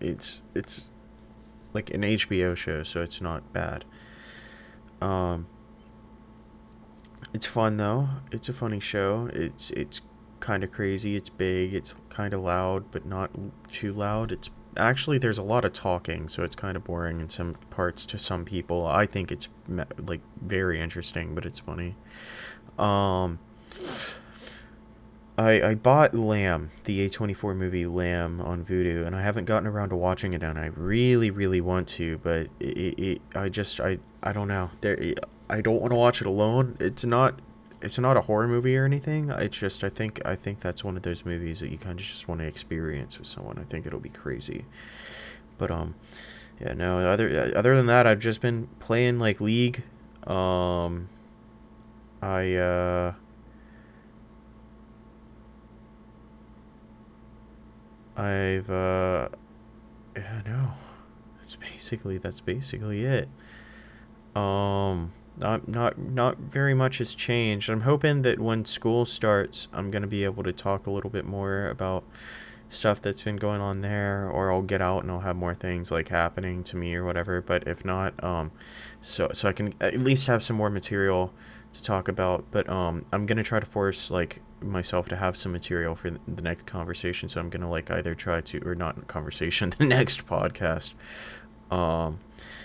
it's 0.00 0.42
it's 0.54 0.86
like 1.72 1.90
an 1.90 2.02
HBO 2.02 2.56
show, 2.56 2.82
so 2.82 3.02
it's 3.02 3.20
not 3.20 3.52
bad. 3.52 3.84
Um, 5.00 5.46
it's 7.32 7.46
fun 7.46 7.76
though. 7.76 8.08
It's 8.30 8.48
a 8.48 8.52
funny 8.52 8.80
show. 8.80 9.28
It's 9.32 9.70
it's 9.72 10.02
kind 10.40 10.64
of 10.64 10.70
crazy. 10.70 11.16
It's 11.16 11.28
big. 11.28 11.74
It's 11.74 11.94
kind 12.08 12.34
of 12.34 12.42
loud, 12.42 12.90
but 12.90 13.06
not 13.06 13.30
too 13.70 13.92
loud. 13.92 14.32
It's 14.32 14.50
actually 14.76 15.18
there's 15.18 15.38
a 15.38 15.42
lot 15.44 15.64
of 15.64 15.72
talking, 15.72 16.28
so 16.28 16.42
it's 16.42 16.56
kind 16.56 16.76
of 16.76 16.84
boring 16.84 17.20
in 17.20 17.28
some 17.28 17.54
parts 17.70 18.06
to 18.06 18.18
some 18.18 18.44
people. 18.44 18.86
I 18.86 19.06
think 19.06 19.32
it's 19.32 19.48
like 19.98 20.20
very 20.40 20.80
interesting, 20.80 21.34
but 21.34 21.46
it's 21.46 21.58
funny. 21.60 21.96
Um, 22.78 23.38
I, 25.38 25.62
I 25.62 25.74
bought 25.74 26.14
Lamb, 26.14 26.70
the 26.84 27.08
A24 27.08 27.56
movie 27.56 27.86
Lamb 27.86 28.40
on 28.40 28.64
Vudu, 28.64 29.06
and 29.06 29.16
I 29.16 29.22
haven't 29.22 29.46
gotten 29.46 29.66
around 29.66 29.88
to 29.88 29.96
watching 29.96 30.34
it, 30.34 30.42
and 30.42 30.58
I 30.58 30.66
really, 30.66 31.30
really 31.30 31.60
want 31.60 31.88
to, 31.88 32.18
but 32.18 32.48
it, 32.60 32.98
it 32.98 33.22
I 33.34 33.48
just, 33.48 33.80
I, 33.80 33.98
I 34.22 34.32
don't 34.32 34.48
know. 34.48 34.70
There, 34.82 35.14
I 35.48 35.62
don't 35.62 35.80
want 35.80 35.92
to 35.92 35.96
watch 35.96 36.20
it 36.20 36.26
alone. 36.26 36.76
It's 36.80 37.04
not, 37.04 37.40
it's 37.80 37.98
not 37.98 38.16
a 38.16 38.22
horror 38.22 38.46
movie 38.46 38.76
or 38.76 38.84
anything. 38.84 39.30
It's 39.30 39.58
just 39.58 39.82
I 39.82 39.88
think 39.88 40.20
I 40.24 40.36
think 40.36 40.60
that's 40.60 40.84
one 40.84 40.96
of 40.96 41.02
those 41.02 41.24
movies 41.24 41.60
that 41.60 41.70
you 41.70 41.78
kind 41.78 41.98
of 41.98 42.04
just 42.04 42.28
want 42.28 42.40
to 42.40 42.46
experience 42.46 43.18
with 43.18 43.26
someone. 43.26 43.58
I 43.58 43.64
think 43.64 43.86
it'll 43.86 44.00
be 44.00 44.08
crazy. 44.08 44.64
But 45.58 45.70
um, 45.70 45.94
yeah, 46.60 46.74
no. 46.74 46.98
Other 46.98 47.52
other 47.56 47.74
than 47.76 47.86
that, 47.86 48.06
I've 48.06 48.20
just 48.20 48.40
been 48.40 48.68
playing 48.78 49.18
like 49.18 49.40
League. 49.40 49.82
Um, 50.26 51.08
I 52.22 52.54
uh. 52.54 53.14
I've 58.16 58.70
uh 58.70 59.28
yeah 60.16 60.42
no 60.44 60.72
that's 61.36 61.56
basically 61.56 62.18
that's 62.18 62.40
basically 62.40 63.04
it. 63.04 63.28
Um 64.36 65.12
not 65.38 65.66
not 65.66 65.98
not 65.98 66.38
very 66.38 66.74
much 66.74 66.98
has 66.98 67.14
changed. 67.14 67.70
I'm 67.70 67.82
hoping 67.82 68.22
that 68.22 68.38
when 68.38 68.64
school 68.64 69.04
starts 69.04 69.68
i'm 69.72 69.90
going 69.90 70.02
to 70.02 70.08
be 70.08 70.24
able 70.24 70.42
to 70.42 70.52
talk 70.52 70.86
a 70.86 70.90
little 70.90 71.10
bit 71.10 71.24
more 71.24 71.68
about 71.68 72.04
stuff 72.68 73.02
that's 73.02 73.22
been 73.22 73.36
going 73.36 73.60
on 73.60 73.82
there 73.82 74.30
or 74.30 74.50
i'll 74.50 74.62
get 74.62 74.80
out 74.80 75.02
and 75.02 75.10
i'll 75.12 75.20
have 75.20 75.36
more 75.36 75.54
things 75.54 75.90
like 75.90 76.08
happening 76.08 76.64
to 76.64 76.76
me 76.76 76.94
or 76.94 77.04
whatever. 77.04 77.40
But 77.40 77.66
if 77.66 77.84
not 77.84 78.22
um 78.22 78.52
so 79.00 79.30
so 79.32 79.48
i 79.48 79.52
can 79.52 79.74
at 79.80 79.98
least 79.98 80.26
have 80.26 80.42
some 80.42 80.56
more 80.56 80.70
material 80.70 81.32
to 81.72 81.82
talk 81.82 82.08
about. 82.08 82.44
But 82.50 82.68
um 82.68 83.04
i'm 83.12 83.26
to 83.26 83.42
try 83.42 83.60
to 83.60 83.66
force 83.66 84.10
like 84.10 84.40
myself 84.64 85.08
to 85.08 85.16
have 85.16 85.36
some 85.36 85.52
material 85.52 85.94
for 85.94 86.10
the 86.10 86.42
next 86.42 86.66
conversation 86.66 87.28
so 87.28 87.40
i'm 87.40 87.50
gonna 87.50 87.70
like 87.70 87.90
either 87.90 88.14
try 88.14 88.40
to 88.40 88.58
or 88.66 88.74
not 88.74 89.06
conversation 89.06 89.72
the 89.78 89.84
next 89.84 90.26
podcast. 90.26 90.92
Um 91.70 92.20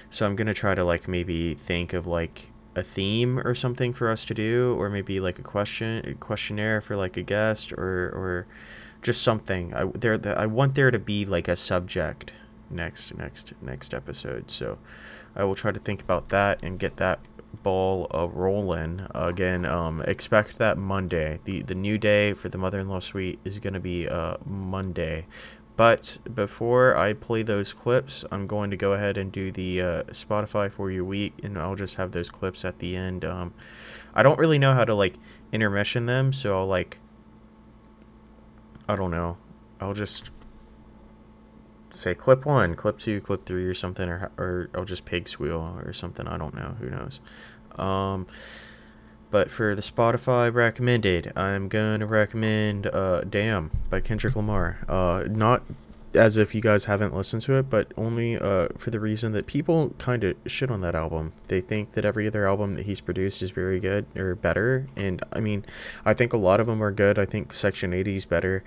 so 0.10 0.26
i'm 0.26 0.36
gonna 0.36 0.54
try 0.54 0.76
to 0.76 0.84
like 0.84 1.08
maybe 1.08 1.54
think 1.54 1.94
of 1.94 2.08
like 2.08 2.52
a 2.76 2.84
theme 2.84 3.40
or 3.40 3.56
something 3.56 3.92
for 3.92 4.10
us 4.10 4.24
to 4.26 4.34
do 4.34 4.76
or 4.80 4.90
maybe 4.90 5.20
like 5.20 5.40
a 5.40 5.44
question 5.44 6.06
a 6.06 6.14
questionnaire 6.14 6.80
for 6.80 6.96
like 6.96 7.18
a 7.18 7.24
guest 7.24 7.74
or 7.74 8.10
or 8.10 8.48
just 9.02 9.22
something. 9.22 9.74
I 9.74 9.86
there 9.86 10.20
i 10.38 10.46
want 10.46 10.76
there 10.76 10.92
to 10.92 11.00
be 11.00 11.26
like 11.26 11.48
a 11.48 11.56
subject 11.56 12.34
next 12.70 13.18
next 13.18 13.54
next 13.62 13.94
episode. 13.94 14.52
So 14.52 14.78
i 15.36 15.44
will 15.44 15.56
try 15.56 15.72
to 15.72 15.80
think 15.80 16.02
about 16.02 16.30
that 16.30 16.62
and 16.64 16.78
get 16.80 16.98
that 16.98 17.20
ball 17.64 18.08
uh, 18.14 18.28
rolling 18.28 19.08
again. 19.16 19.66
Um, 19.66 20.02
expect 20.02 20.58
that 20.58 20.78
Monday. 20.78 21.40
the 21.46 21.62
The 21.62 21.76
new 21.76 21.98
day 21.98 22.34
for 22.34 22.50
the 22.50 22.58
mother-in-law 22.58 23.00
suite 23.00 23.40
is 23.44 23.60
gonna 23.60 23.80
be 23.80 24.08
uh 24.08 24.38
Monday. 24.46 25.26
But 25.78 26.18
before 26.34 26.98
I 26.98 27.14
play 27.14 27.44
those 27.44 27.72
clips, 27.72 28.26
I'm 28.32 28.48
going 28.48 28.72
to 28.72 28.78
go 28.78 28.94
ahead 28.94 29.16
and 29.16 29.32
do 29.32 29.52
the 29.52 29.82
uh, 29.82 30.04
Spotify 30.06 30.72
for 30.72 30.90
your 30.90 31.06
week, 31.06 31.36
and 31.44 31.56
I'll 31.56 31.76
just 31.76 31.96
have 31.96 32.12
those 32.12 32.32
clips 32.32 32.66
at 32.66 32.80
the 32.80 32.96
end. 32.96 33.24
Um, 33.24 33.54
I 34.16 34.24
don't 34.24 34.40
really 34.40 34.58
know 34.58 34.74
how 34.74 34.86
to 34.86 34.96
like 34.96 35.14
intermission 35.52 36.08
them, 36.08 36.34
so 36.34 36.58
I'll 36.58 36.66
like, 36.66 36.98
I 38.90 38.96
don't 38.96 39.12
know. 39.12 39.38
I'll 39.80 39.94
just 39.94 40.32
say 41.98 42.14
clip 42.14 42.46
one, 42.46 42.76
clip 42.76 42.98
two, 42.98 43.22
clip 43.22 43.46
three, 43.46 43.66
or 43.66 43.74
something, 43.74 44.08
or 44.08 44.32
or 44.38 44.70
I'll 44.76 44.86
just 44.86 45.06
pig 45.06 45.28
squeal 45.28 45.80
or 45.84 45.94
something. 45.94 46.28
I 46.28 46.38
don't 46.38 46.54
know. 46.54 46.76
Who 46.80 46.90
knows? 46.90 47.20
Um, 47.78 48.28
but 49.30 49.52
for 49.52 49.76
the 49.76 49.82
Spotify 49.82 50.54
recommended, 50.54 51.34
I'm 51.36 51.68
gonna 51.68 52.06
recommend 52.06 52.88
uh, 52.88 53.22
"Damn" 53.22 53.72
by 53.90 54.00
Kendrick 54.00 54.36
Lamar. 54.36 54.80
Uh, 54.88 55.24
not 55.30 55.64
as 56.14 56.38
if 56.38 56.56
you 56.56 56.62
guys 56.62 56.86
haven't 56.86 57.14
listened 57.14 57.42
to 57.44 57.54
it, 57.54 57.70
but 57.70 57.94
only 57.98 58.38
uh, 58.38 58.68
for 58.78 58.90
the 58.90 59.00
reason 59.00 59.34
that 59.34 59.46
people 59.46 59.94
kind 59.98 60.24
of 60.24 60.36
shit 60.46 60.72
on 60.72 60.82
that 60.82 60.96
album. 60.96 61.34
They 61.48 61.62
think 61.62 61.94
that 61.94 62.06
every 62.06 62.28
other 62.28 62.48
album 62.48 62.76
that 62.76 62.86
he's 62.86 63.02
produced 63.02 63.42
is 63.42 63.52
very 63.52 63.80
good 63.80 64.06
or 64.16 64.36
better, 64.36 64.88
and 64.96 65.24
I 65.34 65.40
mean, 65.40 65.66
I 66.06 66.14
think 66.14 66.34
a 66.34 66.38
lot 66.38 66.60
of 66.60 66.68
them 66.68 66.82
are 66.82 66.92
good. 66.92 67.20
I 67.20 67.26
think 67.26 67.54
Section 67.54 67.94
80 67.94 68.16
is 68.16 68.26
better, 68.26 68.64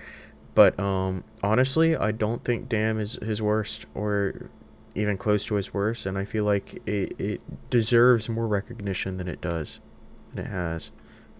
but 0.53 0.79
um, 0.79 1.23
honestly, 1.43 1.95
I 1.95 2.11
don't 2.11 2.43
think 2.43 2.69
Damn 2.69 2.99
is 2.99 3.13
his 3.21 3.41
worst 3.41 3.85
or 3.93 4.49
even 4.95 5.17
close 5.17 5.45
to 5.45 5.55
his 5.55 5.73
worst, 5.73 6.05
and 6.05 6.17
I 6.17 6.25
feel 6.25 6.43
like 6.43 6.81
it, 6.85 7.15
it 7.19 7.69
deserves 7.69 8.27
more 8.27 8.47
recognition 8.47 9.17
than 9.17 9.27
it 9.27 9.39
does, 9.39 9.79
than 10.33 10.45
it 10.45 10.49
has, 10.49 10.91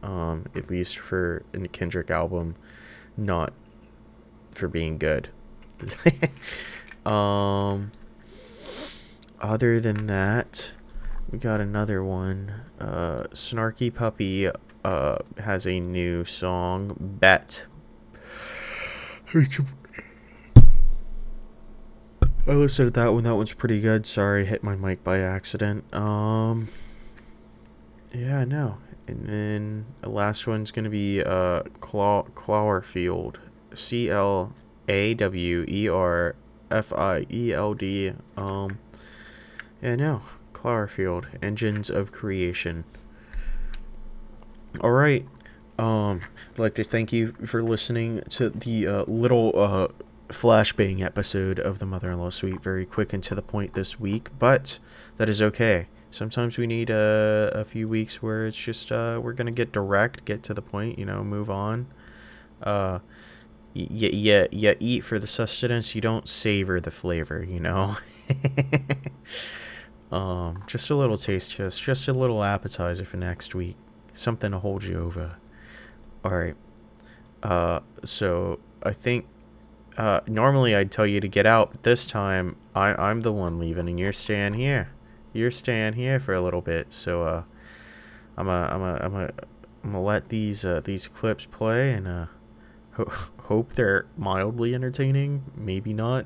um, 0.01 0.45
at 0.55 0.69
least 0.69 0.97
for 0.97 1.43
a 1.53 1.67
Kendrick 1.67 2.09
album, 2.09 2.55
not 3.17 3.53
for 4.51 4.67
being 4.67 4.97
good. 4.97 5.29
um, 7.05 7.91
other 9.41 9.79
than 9.81 10.07
that, 10.07 10.71
we 11.29 11.37
got 11.37 11.59
another 11.59 12.03
one. 12.03 12.53
Uh, 12.79 13.23
Snarky 13.33 13.93
Puppy 13.93 14.49
uh, 14.85 15.17
has 15.37 15.67
a 15.67 15.79
new 15.79 16.23
song, 16.23 16.95
Bet 16.99 17.65
I 22.47 22.53
listened 22.53 22.93
to 22.93 22.99
that 22.99 23.13
one. 23.13 23.23
That 23.23 23.35
one's 23.35 23.53
pretty 23.53 23.79
good. 23.79 24.05
Sorry, 24.05 24.45
hit 24.45 24.63
my 24.63 24.75
mic 24.75 25.03
by 25.03 25.19
accident. 25.19 25.93
Um, 25.93 26.67
yeah, 28.13 28.43
no. 28.43 28.77
And 29.07 29.25
then 29.27 29.85
the 30.01 30.09
last 30.09 30.47
one's 30.47 30.71
gonna 30.71 30.89
be 30.89 31.23
uh 31.23 31.63
Claw 31.79 32.23
Clawerfield, 32.35 33.35
C 33.73 34.09
L 34.09 34.53
A 34.87 35.13
W 35.13 35.65
E 35.67 35.87
R 35.87 36.35
F 36.69 36.91
I 36.93 37.25
E 37.31 37.53
L 37.53 37.73
D. 37.73 38.13
Um, 38.35 38.79
yeah, 39.81 39.95
no. 39.95 40.21
Clawerfield, 40.53 41.25
Engines 41.41 41.89
of 41.89 42.11
Creation. 42.11 42.83
All 44.79 44.91
right. 44.91 45.27
Um, 45.81 46.21
I'd 46.51 46.59
like 46.59 46.75
to 46.75 46.83
thank 46.83 47.11
you 47.11 47.33
for 47.43 47.63
listening 47.63 48.21
to 48.29 48.51
the 48.51 48.85
uh, 48.85 49.03
little 49.07 49.51
uh, 49.59 49.87
flashbang 50.27 51.03
episode 51.03 51.59
of 51.59 51.79
the 51.79 51.87
Mother-in-Law 51.87 52.29
Suite. 52.29 52.61
Very 52.61 52.85
quick 52.85 53.13
and 53.13 53.23
to 53.23 53.33
the 53.33 53.41
point 53.41 53.73
this 53.73 53.99
week, 53.99 54.29
but 54.37 54.77
that 55.17 55.27
is 55.27 55.41
okay. 55.41 55.87
Sometimes 56.11 56.59
we 56.59 56.67
need 56.67 56.91
a, 56.91 57.51
a 57.55 57.63
few 57.63 57.87
weeks 57.87 58.21
where 58.21 58.45
it's 58.45 58.59
just 58.59 58.91
uh, 58.91 59.19
we're 59.23 59.33
gonna 59.33 59.49
get 59.49 59.71
direct, 59.71 60.23
get 60.23 60.43
to 60.43 60.53
the 60.53 60.61
point, 60.61 60.99
you 60.99 61.05
know, 61.05 61.23
move 61.23 61.49
on. 61.49 61.87
Uh, 62.61 62.99
you, 63.73 64.09
you, 64.09 64.47
you 64.51 64.75
eat 64.79 65.03
for 65.03 65.17
the 65.17 65.25
sustenance, 65.25 65.95
you 65.95 66.01
don't 66.01 66.29
savor 66.29 66.79
the 66.79 66.91
flavor, 66.91 67.43
you 67.43 67.59
know. 67.59 67.97
um, 70.11 70.61
just 70.67 70.91
a 70.91 70.95
little 70.95 71.17
taste 71.17 71.53
test, 71.53 71.81
just 71.81 72.07
a 72.07 72.13
little 72.13 72.43
appetizer 72.43 73.03
for 73.03 73.17
next 73.17 73.55
week, 73.55 73.77
something 74.13 74.51
to 74.51 74.59
hold 74.59 74.83
you 74.83 75.01
over. 75.01 75.37
All 76.23 76.31
right. 76.31 76.55
Uh, 77.43 77.79
so 78.05 78.59
I 78.83 78.93
think 78.93 79.25
uh, 79.97 80.21
normally 80.27 80.75
I'd 80.75 80.91
tell 80.91 81.07
you 81.07 81.19
to 81.19 81.27
get 81.27 81.45
out, 81.45 81.71
but 81.71 81.83
this 81.83 82.05
time 82.05 82.55
I 82.75 82.93
I'm 82.93 83.21
the 83.21 83.31
one 83.31 83.59
leaving, 83.59 83.89
and 83.89 83.99
you're 83.99 84.13
staying 84.13 84.53
here. 84.53 84.91
You're 85.33 85.51
staying 85.51 85.93
here 85.93 86.19
for 86.19 86.33
a 86.33 86.41
little 86.41 86.61
bit. 86.61 86.93
So 86.93 87.23
uh, 87.23 87.43
I'm 88.37 88.47
a 88.47 88.69
I'm 88.71 88.81
a 88.81 88.93
I'm 89.01 89.15
a 89.15 89.29
I'm 89.83 89.91
gonna 89.91 90.03
let 90.03 90.29
these 90.29 90.63
uh, 90.63 90.81
these 90.83 91.07
clips 91.07 91.45
play 91.45 91.93
and 91.93 92.07
uh, 92.07 92.25
ho- 92.91 93.11
hope 93.43 93.73
they're 93.73 94.05
mildly 94.17 94.75
entertaining. 94.75 95.43
Maybe 95.55 95.93
not. 95.93 96.25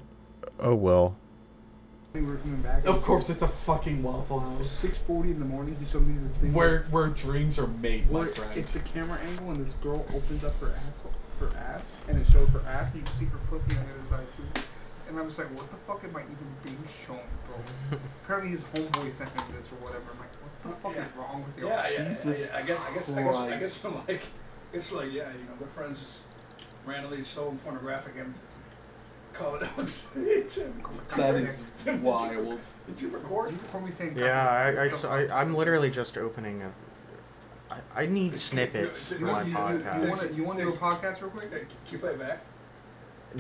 Oh 0.60 0.76
well. 0.76 1.16
We 2.16 2.22
were 2.22 2.38
coming 2.38 2.62
back. 2.62 2.86
Of 2.86 3.02
course, 3.04 3.30
it's 3.30 3.42
a 3.42 3.48
fucking 3.48 4.02
Waffle 4.02 4.40
House. 4.40 4.70
6:40 4.70 5.32
in 5.32 5.40
the 5.40 5.46
morning. 5.46 5.76
He 5.80 5.86
showed 5.86 6.08
me 6.08 6.18
this 6.26 6.38
thing. 6.38 6.54
Where 6.54 6.84
where 6.90 7.08
dreams 7.08 7.60
are 7.60 7.68
made, 7.68 8.10
my 8.10 8.20
where 8.20 8.28
friend. 8.30 8.58
it's 8.58 8.72
the 8.72 8.80
camera 8.80 9.20
angle 9.20 9.52
and 9.52 9.66
this 9.66 9.74
girl 9.74 10.06
opens 10.16 10.46
up 10.46 10.58
her 10.62 10.70
ass, 10.72 10.96
her 11.42 11.52
ass, 11.58 11.84
and 12.08 12.18
it 12.18 12.26
shows 12.28 12.48
her 12.50 12.62
ass. 12.68 12.88
and 12.94 12.96
You 13.02 13.04
can 13.04 13.14
see 13.16 13.26
her 13.26 13.38
pussy 13.50 13.78
on 13.78 13.84
the 13.86 13.92
other 14.00 14.10
side 14.10 14.28
too. 14.38 14.62
And 15.10 15.20
I'm 15.20 15.28
just 15.28 15.38
like, 15.38 15.50
what 15.56 15.70
the 15.70 15.78
fuck 15.86 16.04
am 16.06 16.16
I 16.16 16.22
even 16.22 16.38
being 16.64 16.84
shown, 17.06 17.20
bro? 17.48 18.00
Apparently 18.24 18.52
his 18.52 18.64
homeboy 18.64 19.12
sent 19.12 19.36
me 19.36 19.44
this 19.56 19.68
or 19.72 19.76
whatever. 19.84 20.06
I'm 20.14 20.20
like, 20.20 20.32
what 20.42 20.64
the 20.64 20.70
fuck 20.82 20.96
Yeah. 20.96 21.06
is 21.06 21.16
wrong 21.18 21.44
with 21.46 21.58
you? 21.62 21.68
Yeah, 21.70 21.86
yeah, 21.92 22.08
Jesus 22.10 22.50
yeah, 22.50 22.58
I 22.58 22.62
guess, 22.64 22.80
I 22.80 22.94
guess, 22.94 23.12
I 23.12 23.24
guess, 23.24 23.36
I 23.36 23.50
guess, 23.50 23.60
Christ. 23.60 23.78
from 23.82 23.94
like, 24.08 24.22
it's 24.74 24.92
like, 24.92 25.12
yeah, 25.12 25.30
you 25.36 25.44
know, 25.46 25.56
their 25.60 25.68
friends 25.76 26.00
just 26.00 26.20
randomly 26.86 27.24
show 27.26 27.46
them 27.46 27.60
pornographic 27.60 28.16
images. 28.16 28.40
Call 29.38 29.56
it 29.56 29.64
out. 29.64 30.48
Tim, 30.48 30.82
that 31.18 31.36
is 31.36 31.64
Tim, 31.78 31.98
did 31.98 32.06
you- 32.06 32.10
wild. 32.12 32.60
Did 32.88 33.02
you 33.02 33.10
record? 33.10 33.52
You 33.52 33.58
before 33.58 33.82
me 33.82 33.92
saying 33.92 34.18
Yeah, 34.18 34.48
I, 34.50 34.84
I, 34.84 34.90
So- 34.90 34.96
so 34.98 35.10
I 35.10 35.42
I'm 35.42 35.54
literally 35.56 35.90
just 35.92 36.18
opening 36.18 36.62
a. 36.62 36.72
I, 37.70 38.04
I 38.04 38.06
need 38.06 38.36
snippets 38.36 39.12
You 39.12 39.18
for 39.18 39.24
my 39.26 39.42
you, 39.42 39.48
you, 39.48 39.52
you, 39.52 39.58
podcast. 39.58 40.10
want 40.10 40.22
to 40.22 40.34
you 40.34 40.44
want 40.44 40.60
to 40.60 40.66
do 40.66 40.70
a 40.72 40.78
podcast 40.78 41.22
real 41.22 41.32
quick? 41.32 41.52
Can 41.52 41.68
you 41.92 41.98
play 41.98 42.12
it 42.12 42.20
back? 42.20 42.44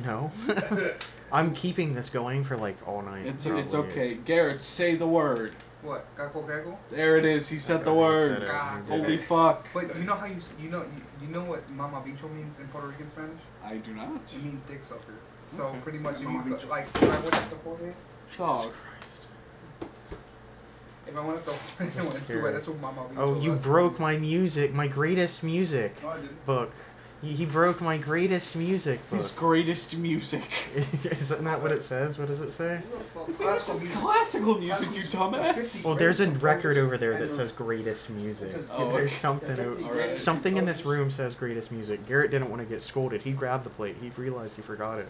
No. 0.04 0.32
I'm 1.32 1.54
keeping 1.54 1.94
this 1.94 2.10
going 2.10 2.44
for 2.44 2.58
like 2.58 2.76
all 2.88 3.02
night. 3.02 3.26
It's 3.28 3.46
probably. 3.46 3.64
it's 3.64 3.74
okay. 3.74 4.14
Garrett, 4.26 4.62
say 4.62 4.96
the 4.96 5.08
word. 5.08 5.54
What? 5.84 6.06
Gaggle 6.18 6.42
gaggle? 6.42 6.80
There 6.90 7.18
it 7.18 7.26
is. 7.26 7.48
He 7.48 7.60
said 7.60 7.86
the 7.86 7.92
Okay, 7.92 7.96
he 8.00 8.02
word. 8.02 8.34
said 8.34 8.44
it. 8.44 8.48
God. 8.48 8.84
He 8.86 8.92
did 8.92 9.02
Holy 9.02 9.14
it. 9.16 9.22
fuck. 9.22 9.68
But 9.74 9.96
you 9.96 10.04
know 10.04 10.16
how 10.16 10.26
you 10.26 10.38
s- 10.38 10.54
you 10.60 10.70
know 10.70 10.82
you, 10.82 11.04
you 11.22 11.28
know 11.28 11.44
what 11.44 11.70
mama 11.70 12.02
bicho 12.06 12.28
means 12.34 12.60
in 12.60 12.68
Puerto 12.70 12.88
Rican 12.88 13.10
Spanish? 13.12 13.40
I 13.64 13.78
do 13.78 13.94
not. 13.94 14.16
It 14.34 14.44
means 14.44 14.64
dick 14.64 14.84
sucker. 14.84 15.14
So 15.46 15.64
Okay. 15.68 15.78
pretty 15.84 15.98
much, 16.00 16.16
if 16.16 16.22
you 16.22 16.28
bicho. 16.28 16.68
like, 16.70 16.86
if 16.96 17.04
I 17.04 17.20
went 17.20 17.36
up 17.36 17.50
the 17.50 17.56
forehead, 17.58 17.94
Dog. 18.38 18.72
Christ. 18.74 19.90
If 21.08 21.16
I 21.16 21.20
went 21.22 21.38
up 21.38 21.46
to 21.46 21.52
I 21.80 21.84
went 21.84 21.94
to 21.96 22.06
scary. 22.08 22.50
it, 22.50 22.54
that's 22.54 22.68
what 22.68 22.80
my 22.82 22.92
mom. 22.92 23.08
used 23.10 23.20
Oh, 23.20 23.40
you 23.40 23.52
last 23.54 23.64
broke 23.64 24.00
my 24.00 24.18
music, 24.18 24.74
my 24.74 24.88
greatest 24.88 25.44
music 25.44 26.02
No, 26.02 26.10
I 26.10 26.16
didn't. 26.18 26.46
book. 26.46 26.72
He, 27.22 27.32
he 27.34 27.46
broke 27.46 27.80
my 27.82 27.98
greatest 27.98 28.56
music 28.56 29.00
book. 29.10 29.20
His 29.20 29.32
greatest 29.32 29.96
music. 29.96 30.44
Isn't 30.76 31.44
that 31.46 31.62
what 31.62 31.72
it 31.72 31.82
says? 31.82 32.18
What 32.18 32.28
does 32.28 32.42
it 32.42 32.52
say? 32.52 32.82
Classical 33.38 33.80
music. 33.80 33.92
classical 33.94 34.58
music, 34.60 34.94
you 34.96 35.04
The 35.04 35.18
dumbass. 35.18 35.86
Well, 35.86 35.96
there's 35.96 36.20
a 36.20 36.30
record 36.30 36.78
over 36.78 36.98
there 36.98 37.16
that 37.18 37.32
says 37.32 37.52
greatest 37.52 38.10
music. 38.10 38.50
It 38.50 38.52
says 38.54 38.70
Oh, 38.74 38.90
There's 38.92 39.12
okay. 39.12 39.16
something. 39.16 39.56
the 39.56 39.64
o- 39.64 39.70
50 39.70 39.84
Alright. 39.84 39.98
greatest 39.98 40.26
Something 40.26 40.58
in 40.58 40.66
this 40.66 40.86
room 40.86 41.10
says 41.10 41.36
greatest 41.36 41.72
music. 41.72 42.06
Garrett 42.08 42.32
didn't 42.32 42.50
want 42.50 42.62
to 42.62 42.66
get 42.68 42.82
scolded. 42.82 43.24
He 43.24 43.32
grabbed 43.32 43.64
the 43.64 43.70
plate. 43.70 43.96
He 44.02 44.10
realized 44.18 44.56
he 44.58 44.62
forgot 44.64 45.00
it. 45.00 45.08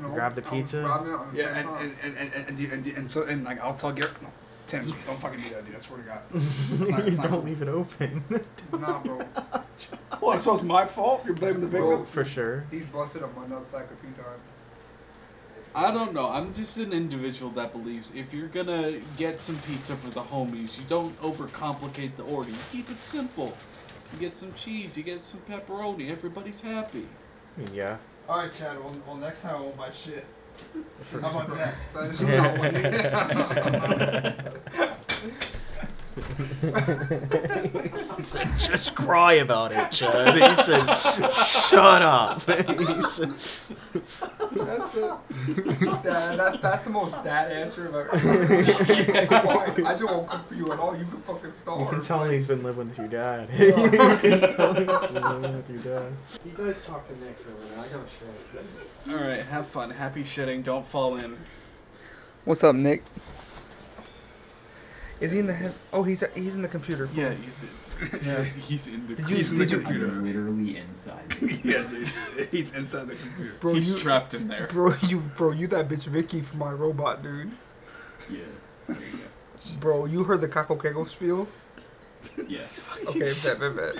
No, 0.00 0.08
grab 0.10 0.34
the 0.34 0.42
pizza. 0.42 0.82
robbing 0.82 1.12
the 1.12 1.18
Yeah, 1.34 1.56
and 1.56 1.68
and, 1.68 1.94
and, 2.02 2.16
and, 2.18 2.32
and, 2.34 2.58
and, 2.60 2.86
and, 2.86 2.96
and 2.98 3.10
so 3.10 3.24
and 3.24 3.44
like 3.44 3.60
I'll 3.60 3.74
tell 3.74 3.92
Garrett, 3.92 4.20
no, 4.22 4.28
Tim, 4.66 4.82
don't 5.06 5.18
fucking 5.20 5.40
do 5.42 5.48
that, 5.50 5.66
dude. 5.66 5.74
I 5.76 5.78
swear 5.78 5.98
to 6.00 6.04
God. 6.04 6.20
It's 6.34 6.90
not- 6.90 7.08
it's 7.08 7.16
not 7.16 7.22
Don't 7.24 7.32
cool. 7.32 7.42
leave 7.42 7.62
it 7.62 7.68
open. 7.68 8.24
Nah, 8.72 8.98
bro. 9.02 9.18
What? 10.20 10.42
So 10.42 10.54
it's 10.54 10.62
my 10.62 10.84
fault? 10.86 11.24
You're 11.24 11.34
blaming 11.34 11.60
the 11.62 11.66
Bro, 11.68 11.88
victim? 11.90 12.06
For 12.06 12.24
sure. 12.24 12.64
He's 12.70 12.84
busted 12.86 13.22
up 13.22 13.34
my 13.36 13.44
nutsack 13.46 13.84
a 13.90 13.96
few 14.02 14.10
times. 14.10 14.42
I 15.74 15.90
don't 15.92 16.12
know. 16.12 16.28
I'm 16.28 16.52
just 16.52 16.76
an 16.78 16.92
individual 16.92 17.50
that 17.52 17.72
believes 17.72 18.10
if 18.14 18.32
you're 18.32 18.48
gonna 18.48 19.00
get 19.16 19.38
some 19.38 19.56
pizza 19.66 19.94
for 19.96 20.10
the 20.10 20.22
homies, 20.22 20.76
you 20.78 20.84
don't 20.88 21.18
overcomplicate 21.20 22.16
the 22.16 22.24
order. 22.24 22.50
You 22.50 22.56
keep 22.72 22.90
it 22.90 22.98
simple. 23.02 23.54
You 24.12 24.18
get 24.18 24.32
some 24.32 24.52
cheese, 24.54 24.96
you 24.96 25.02
get 25.02 25.20
some 25.20 25.40
pepperoni, 25.48 26.10
everybody's 26.10 26.60
happy. 26.62 27.06
Yeah. 27.72 27.98
All 28.28 28.36
right, 28.40 28.52
Chad. 28.52 28.78
Well, 28.78 28.94
well, 29.06 29.16
next 29.16 29.40
time 29.42 29.56
I 29.56 29.60
won't 29.60 29.76
buy 29.78 29.90
shit. 29.90 30.26
How 31.12 31.30
about 31.30 31.50
that? 31.54 31.74
That 31.94 32.10
is 32.10 32.20
not 32.28 32.58
what 32.58 32.74
he 38.18 38.22
said, 38.22 38.48
just 38.58 38.94
cry 38.94 39.34
about 39.34 39.72
it, 39.72 39.90
Chad. 39.90 40.34
He 40.34 40.62
said, 40.62 40.94
shut 41.32 42.02
up. 42.02 42.42
he 42.42 43.02
said, 43.02 43.32
That's 44.64 44.86
the 44.86 45.18
that, 46.02 46.36
that, 46.36 46.62
that's 46.62 46.82
the 46.82 46.90
most 46.90 47.12
dad 47.24 47.52
answer 47.52 47.88
I've 47.88 47.94
ever. 47.94 48.18
Fine, 48.18 49.86
I 49.86 49.92
just 49.92 50.04
won't 50.04 50.26
cook 50.28 50.48
for 50.48 50.54
you 50.54 50.72
at 50.72 50.78
all. 50.78 50.96
You 50.96 51.04
can 51.04 51.20
fucking 51.22 51.52
starve. 51.52 51.80
you 51.80 51.86
can 51.86 52.00
tell 52.00 52.24
he's 52.24 52.46
been 52.46 52.62
living 52.62 52.88
with 52.88 52.98
your 52.98 53.08
dad. 53.08 53.48
You 53.58 53.72
can 53.72 54.56
tell 54.56 54.74
he's 54.74 55.10
been 55.10 55.22
living 55.22 55.56
with 55.56 55.70
your 55.70 55.94
dad. 55.94 56.12
You 56.44 56.52
guys 56.56 56.84
talk 56.84 57.06
to 57.08 57.24
Nick 57.24 57.38
for 57.38 57.50
a 57.50 57.54
minute. 57.54 57.78
I 57.78 57.88
gotta 57.88 58.08
shit. 58.08 59.14
Alright, 59.14 59.44
have 59.44 59.66
fun. 59.66 59.90
Happy 59.90 60.22
shitting. 60.22 60.64
Don't 60.64 60.86
fall 60.86 61.16
in. 61.16 61.36
What's 62.44 62.64
up, 62.64 62.74
Nick? 62.74 63.04
Is 65.20 65.32
he 65.32 65.38
in 65.40 65.46
the 65.46 65.52
head? 65.54 65.74
Oh, 65.92 66.04
he's 66.04 66.22
he's 66.34 66.54
in 66.54 66.62
the 66.62 66.68
computer. 66.68 67.08
Yeah, 67.14 67.30
you 67.32 67.38
did. 67.60 67.68
Yeah. 68.24 68.36
He's, 68.36 68.54
he's 68.54 68.86
in 68.86 69.08
the 69.08 69.16
Did 69.16 69.28
you- 69.28 69.36
he's 69.38 69.50
in 69.50 69.58
did 69.58 69.68
the 69.68 69.72
you- 69.72 69.80
computer. 69.82 70.06
I'm 70.06 70.24
literally 70.24 70.76
inside. 70.76 71.36
yeah, 71.64 71.82
dude. 71.90 72.48
He's 72.52 72.72
inside 72.72 73.08
the 73.08 73.16
computer. 73.16 73.54
Bro, 73.58 73.74
he's 73.74 73.90
you, 73.90 73.98
trapped 73.98 74.34
in 74.34 74.46
there. 74.46 74.68
bro, 74.68 74.94
you, 75.02 75.18
bro, 75.36 75.50
you 75.50 75.66
that 75.66 75.88
bitch 75.88 76.04
Vicky 76.04 76.40
from 76.40 76.60
my 76.60 76.70
robot, 76.70 77.24
dude. 77.24 77.50
Yeah. 78.30 78.38
There 78.86 78.96
you 78.96 79.18
go. 79.18 79.24
Bro, 79.80 80.04
you 80.06 80.22
heard 80.22 80.40
the 80.42 80.46
Kako 80.48 80.78
Kego 80.78 81.08
spiel? 81.08 81.48
Yeah. 82.46 82.60
Okay, 83.08 83.18
bet, 83.18 83.58
bet, 83.58 83.76
bet. 83.76 83.96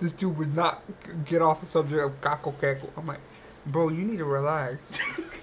this 0.00 0.12
dude 0.12 0.36
would 0.36 0.56
not 0.56 0.82
get 1.24 1.40
off 1.42 1.60
the 1.60 1.66
subject 1.66 2.00
of 2.02 2.20
Kako 2.20 2.52
Keko. 2.54 2.88
I'm 2.96 3.06
like, 3.06 3.20
bro, 3.66 3.88
you 3.90 4.04
need 4.04 4.18
to 4.18 4.24
relax. 4.24 4.98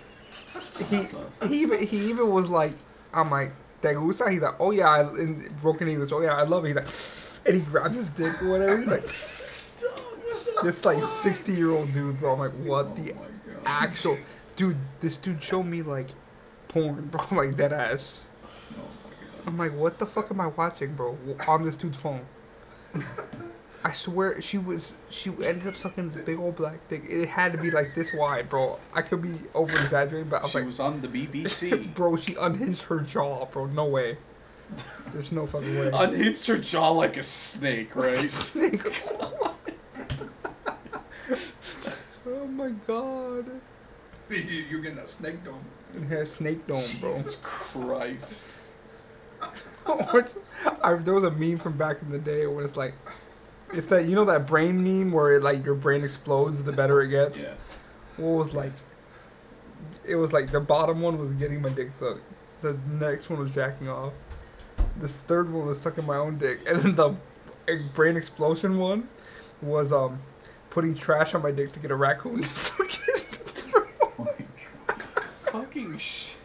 he, 0.86 1.48
he 1.48 1.62
even 1.62 1.88
he 1.88 2.10
even 2.10 2.30
was 2.30 2.50
like, 2.50 2.74
I'm 3.14 3.30
like, 3.32 3.52
¿te? 3.82 3.90
He's 3.90 4.20
like, 4.22 4.56
oh 4.60 4.72
yeah, 4.72 4.90
I, 4.90 5.02
in 5.20 5.54
broken 5.62 5.88
English, 5.88 6.12
oh 6.12 6.22
yeah, 6.22 6.36
I 6.36 6.44
love 6.44 6.66
it. 6.66 6.70
He's 6.70 6.76
like, 6.76 6.88
and 7.46 7.56
he 7.56 7.62
grabs 7.62 7.98
his 7.98 8.10
dick 8.10 8.42
or 8.42 8.52
whatever. 8.52 8.78
He's 8.78 8.88
like, 8.88 9.08
this 10.64 10.86
like 10.86 11.04
60 11.04 11.54
year 11.54 11.72
old 11.72 11.94
dude, 11.94 12.20
bro. 12.20 12.34
I'm 12.34 12.40
like, 12.40 12.54
what 12.54 12.88
Oh 12.88 12.96
the 12.96 13.14
actual 13.66 14.18
dude? 14.56 14.78
This 15.02 15.18
dude 15.18 15.44
showed 15.44 15.64
me 15.64 15.82
like 15.82 16.10
porn, 16.68 17.08
bro, 17.08 17.26
like 17.32 17.56
dead 17.56 17.74
ass. 17.74 18.26
Oh. 18.74 18.82
I'm 19.46 19.58
like, 19.58 19.74
what 19.74 20.00
the 20.00 20.06
fuck 20.06 20.32
am 20.32 20.42
I 20.42 20.48
watching, 20.48 20.94
bro? 20.94 21.18
On 21.48 21.64
this 21.64 21.78
dude's 21.78 21.98
phone. 21.98 22.26
I 23.88 23.94
swear 23.94 24.42
she 24.42 24.58
was 24.58 24.92
she 25.10 25.30
ended 25.30 25.66
up 25.66 25.78
sucking 25.78 26.10
this 26.10 26.22
big 26.26 26.38
old 26.38 26.58
black 26.58 26.78
dick. 26.90 27.04
It 27.08 27.30
had 27.30 27.54
to 27.54 27.58
be 27.58 27.72
like 27.72 27.96
this 27.96 28.12
wide, 28.14 28.50
bro. 28.50 28.78
I 28.94 29.02
could 29.02 29.22
be 29.22 29.36
over 29.54 29.80
exaggerating, 29.80 30.28
but 30.30 30.42
I 30.42 30.44
was 30.44 30.52
She 30.52 30.58
like, 30.58 30.68
was 30.68 30.82
on 30.82 31.00
the 31.00 31.08
BBC. 31.08 31.94
bro, 31.96 32.18
she 32.18 32.36
unhinged 32.36 32.82
her 32.84 33.00
jaw, 33.00 33.46
bro. 33.46 33.68
No 33.68 33.86
way. 33.86 34.18
There's 35.14 35.32
no 35.32 35.48
fucking 35.48 35.80
way. 35.80 35.90
Unhinged 35.94 36.46
her 36.48 36.58
jaw 36.58 36.90
like 36.90 37.16
a 37.16 37.24
snake, 37.24 37.96
right? 37.96 38.30
Snake. 38.30 38.82
oh 42.28 42.46
my 42.48 42.72
god. 42.86 43.46
You're 44.30 44.82
getting 44.82 44.98
that 44.98 45.08
snake 45.08 45.46
dome. 45.46 45.64
Yeah, 46.12 46.26
snake 46.26 46.68
dome, 46.68 46.84
bro. 47.00 47.16
Jesus 47.16 47.38
Christ. 47.42 48.60
What's, 49.86 50.38
I, 50.84 50.96
there 50.96 51.14
was 51.14 51.24
a 51.24 51.32
meme 51.32 51.60
from 51.60 51.78
back 51.78 52.02
in 52.02 52.10
the 52.10 52.20
day 52.20 52.46
when 52.48 52.66
it's 52.66 52.76
like, 52.76 52.94
it's 53.74 53.88
that 53.88 54.06
you 54.08 54.16
know 54.16 54.26
that 54.26 54.48
brain 54.48 54.84
meme 54.84 55.12
where 55.12 55.34
it, 55.34 55.44
like 55.44 55.66
your 55.66 55.76
brain 55.76 56.04
explodes 56.04 56.64
the 56.64 56.72
better 56.72 57.02
it 57.02 57.10
gets. 57.10 57.42
Yeah. 57.42 57.54
What 58.18 58.30
was 58.30 58.54
like? 58.54 58.72
It 60.06 60.16
was 60.16 60.34
like 60.34 60.52
the 60.52 60.60
bottom 60.60 61.02
one 61.02 61.18
was 61.18 61.32
getting 61.34 61.62
my 61.62 61.70
dick 61.70 61.92
sucked. 61.92 62.22
The 62.62 62.78
next 62.90 63.30
one 63.30 63.40
was 63.40 63.52
jacking 63.52 63.90
off. 63.90 64.14
This 64.96 65.20
third 65.20 65.52
one 65.52 65.68
was 65.68 65.80
sucking 65.80 66.06
my 66.06 66.18
own 66.18 66.38
dick, 66.38 66.62
and 66.68 66.80
then 66.82 66.96
the 66.96 67.16
brain 67.94 68.16
explosion 68.18 68.78
one 68.78 69.10
was 69.62 69.92
um 69.92 70.22
putting 70.70 70.96
trash 70.96 71.34
on 71.34 71.42
my 71.42 71.52
dick 71.52 71.72
to 71.74 71.80
get 71.80 71.92
a 71.92 71.96
raccoon 71.96 72.42
to 72.44 72.50
suck 72.54 72.94
it. 73.08 73.64
Oh 73.76 74.12
my 74.18 74.46
god. 74.88 75.02
Fucking 75.26 75.98
shit. 75.98 76.36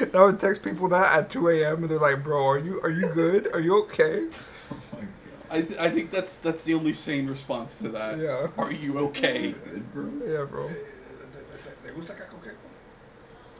And 0.00 0.14
I 0.14 0.24
would 0.24 0.38
text 0.40 0.62
people 0.62 0.88
that 0.88 1.12
at 1.12 1.28
2 1.28 1.48
a.m. 1.50 1.82
and 1.82 1.90
they're 1.90 1.98
like, 1.98 2.22
"Bro, 2.24 2.46
are 2.46 2.58
you 2.58 2.80
are 2.82 2.90
you 2.90 3.08
good? 3.08 3.52
Are 3.52 3.60
you 3.60 3.82
okay?" 3.84 4.28
My 5.50 5.56
god. 5.56 5.64
I, 5.64 5.66
th- 5.68 5.80
I 5.80 5.90
think 5.90 6.10
that's 6.10 6.38
that's 6.38 6.62
the 6.64 6.74
only 6.74 6.92
sane 6.92 7.26
response 7.26 7.78
to 7.78 7.88
that. 7.90 8.18
Yeah, 8.18 8.48
Are 8.56 8.72
you 8.72 8.98
okay? 9.08 9.54
Bro. 9.92 10.10
yeah, 10.26 10.44
bro. 10.44 10.68
¿Te 11.82 11.90
gusta 11.92 12.14
Caco 12.14 12.36
Queco? 12.40 12.56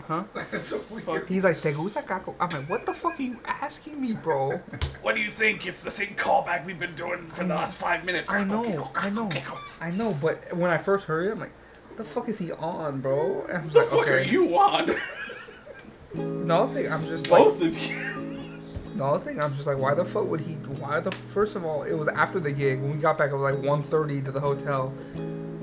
Huh? 0.06 0.24
That's 0.34 0.66
so 0.68 0.80
weird. 0.90 1.04
Fuck. 1.04 1.28
He's 1.28 1.44
like, 1.44 1.60
"Te 1.60 1.72
gusta 1.72 2.02
caco?" 2.02 2.34
I'm 2.40 2.50
like, 2.50 2.68
"What 2.68 2.84
the 2.86 2.94
fuck 2.94 3.18
are 3.18 3.22
you 3.22 3.38
asking 3.44 4.00
me, 4.00 4.12
bro?" 4.12 4.60
What 5.02 5.14
do 5.14 5.20
you 5.20 5.28
think? 5.28 5.66
It's 5.66 5.82
the 5.84 5.90
same 5.90 6.14
callback 6.16 6.64
we've 6.66 6.78
been 6.78 6.94
doing 6.94 7.28
for 7.28 7.44
the 7.44 7.54
last 7.54 7.76
five 7.76 8.04
minutes. 8.04 8.30
I 8.30 8.42
know, 8.44 8.90
I 8.94 9.10
know, 9.10 9.28
I 9.80 9.90
know. 9.90 10.12
But 10.20 10.56
when 10.56 10.70
I 10.70 10.78
first 10.78 11.06
heard 11.06 11.28
it, 11.28 11.32
I'm 11.32 11.38
like, 11.40 11.52
"The 11.96 12.02
fuck 12.04 12.28
is 12.28 12.38
he 12.38 12.50
on, 12.52 13.00
bro?" 13.00 13.46
And 13.48 13.58
I 13.58 13.64
was 13.64 13.72
The 13.74 13.80
like, 13.80 13.88
fuck 13.88 14.00
okay. 14.00 14.12
are 14.14 14.22
you 14.22 14.58
on? 14.58 14.90
No, 16.12 16.64
I 16.68 16.74
think 16.74 16.90
I'm 16.90 17.06
just 17.06 17.30
like, 17.30 17.44
Both 17.44 17.62
of 17.62 17.78
you. 17.78 18.09
The 19.00 19.18
thing 19.24 19.42
I'm 19.42 19.54
just 19.54 19.66
like, 19.66 19.78
why 19.78 19.94
the 19.94 20.04
fuck 20.04 20.26
would 20.26 20.40
he? 20.40 20.54
Why 20.54 21.00
the 21.00 21.10
first 21.10 21.56
of 21.56 21.64
all, 21.64 21.82
it 21.82 21.94
was 21.94 22.08
after 22.08 22.38
the 22.40 22.52
gig 22.52 22.80
when 22.80 22.92
we 22.92 22.98
got 22.98 23.16
back. 23.18 23.30
It 23.30 23.36
was 23.36 23.54
like 23.54 23.62
1:30 23.62 24.24
to 24.26 24.32
the 24.32 24.40
hotel. 24.40 24.92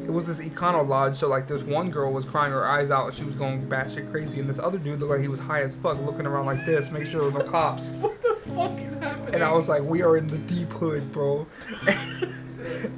It 0.05 0.11
was 0.13 0.25
this 0.25 0.39
Econo 0.39 0.87
Lodge, 0.87 1.17
so 1.17 1.27
like 1.27 1.47
this 1.47 1.63
one 1.63 1.91
girl 1.91 2.13
was 2.13 2.23
crying 2.23 2.51
her 2.53 2.65
eyes 2.65 2.91
out 2.91 3.07
and 3.07 3.15
she 3.15 3.25
was 3.25 3.35
going 3.35 3.67
batshit 3.67 4.09
crazy, 4.09 4.39
and 4.39 4.47
this 4.49 4.57
other 4.59 4.77
dude 4.77 4.99
looked 5.01 5.11
like 5.11 5.19
he 5.21 5.27
was 5.27 5.39
high 5.41 5.61
as 5.63 5.75
fuck, 5.75 5.99
looking 6.01 6.25
around 6.25 6.45
like 6.45 6.65
this, 6.65 6.89
make 6.91 7.05
sure 7.05 7.21
there 7.21 7.31
was 7.31 7.43
no 7.43 7.49
cops. 7.51 7.87
What 8.01 8.21
the 8.21 8.35
fuck 8.55 8.79
is 8.81 8.95
happening? 8.95 9.35
And 9.35 9.43
I 9.43 9.51
was 9.51 9.67
like, 9.67 9.81
we 9.83 10.01
are 10.03 10.15
in 10.15 10.27
the 10.27 10.37
deep 10.37 10.71
hood, 10.71 11.11
bro. 11.11 11.45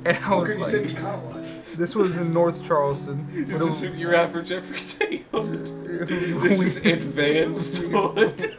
and 0.06 0.18
I 0.18 0.36
was 0.36 0.50
Okay, 0.50 0.54
you 0.54 0.64
like, 0.64 0.72
take 0.72 0.88
Econo 0.98 1.34
Lodge. 1.34 1.48
this 1.76 1.96
was 1.96 2.18
in 2.18 2.32
North 2.32 2.64
Charleston. 2.66 3.28
This 3.48 3.60
it 3.62 3.66
was- 3.66 3.84
isn't 3.84 3.98
your 3.98 4.14
average 4.16 4.52
everyday 4.52 5.24
hood. 5.32 5.66
This 6.08 6.62
is 6.62 6.78
advanced 6.78 7.78
hood. 7.92 8.56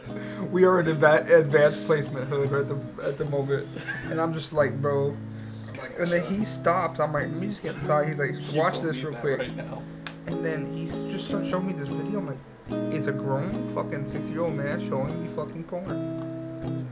We 0.51 0.65
are 0.65 0.79
in 0.79 0.85
adva- 0.87 1.29
advanced 1.29 1.85
placement 1.85 2.27
hood 2.27 2.51
at 2.53 2.67
the 2.67 3.03
at 3.03 3.17
the 3.17 3.25
moment, 3.25 3.67
and 4.05 4.19
I'm 4.19 4.33
just 4.33 4.53
like, 4.53 4.79
bro. 4.81 5.15
And 5.97 6.11
then 6.11 6.23
he 6.33 6.45
stops. 6.45 6.99
I'm 6.99 7.13
like, 7.13 7.23
let 7.23 7.33
me 7.33 7.47
just 7.47 7.61
get 7.61 7.75
inside. 7.75 8.07
He's 8.07 8.17
like, 8.17 8.35
watch 8.55 8.81
this 8.81 8.97
real 8.97 9.13
quick. 9.19 9.39
Right 9.39 9.55
now. 9.55 9.81
And 10.27 10.43
then 10.43 10.75
he 10.75 10.87
just 11.11 11.27
starts 11.27 11.49
showing 11.49 11.67
me 11.67 11.73
this 11.73 11.89
video. 11.89 12.19
I'm 12.19 12.27
like, 12.27 12.93
it's 12.93 13.07
a 13.07 13.11
grown 13.11 13.73
fucking 13.73 14.07
six 14.07 14.27
year 14.29 14.41
old 14.41 14.55
man 14.55 14.79
showing 14.79 15.21
me 15.21 15.29
fucking 15.35 15.63
porn? 15.65 16.87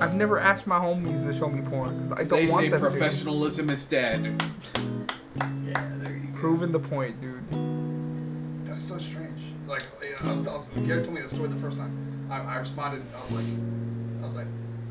I've 0.00 0.14
never 0.14 0.38
asked 0.38 0.66
my 0.66 0.78
homies 0.78 1.24
to 1.24 1.32
show 1.32 1.48
me 1.48 1.62
porn 1.62 1.96
because 1.96 2.12
I 2.12 2.24
don't 2.24 2.28
They 2.28 2.46
want 2.46 2.64
say 2.64 2.68
them 2.68 2.80
professionalism 2.80 3.70
is 3.70 3.86
dead. 3.86 4.42
Yeah, 5.64 5.90
there 6.02 6.12
you 6.16 6.28
go. 6.32 6.40
Proving 6.40 6.72
the 6.72 6.80
point, 6.80 7.20
dude. 7.20 7.48
That 8.66 8.78
is 8.78 8.84
so 8.84 8.98
strange. 8.98 9.40
Like, 9.66 9.84
yeah, 10.02 10.16
I 10.28 10.32
was, 10.32 10.48
I 10.48 10.54
was, 10.54 10.66
Gary 10.86 11.02
told 11.02 11.14
me 11.14 11.22
the 11.22 11.28
story 11.28 11.48
the 11.48 11.56
first 11.56 11.78
time. 11.78 12.11
I, 12.32 12.40
I 12.40 12.56
responded. 12.56 13.02
I 13.14 13.20
was 13.20 13.30
like, 13.32 13.44
I 14.22 14.24
was 14.24 14.34
like, 14.34 14.46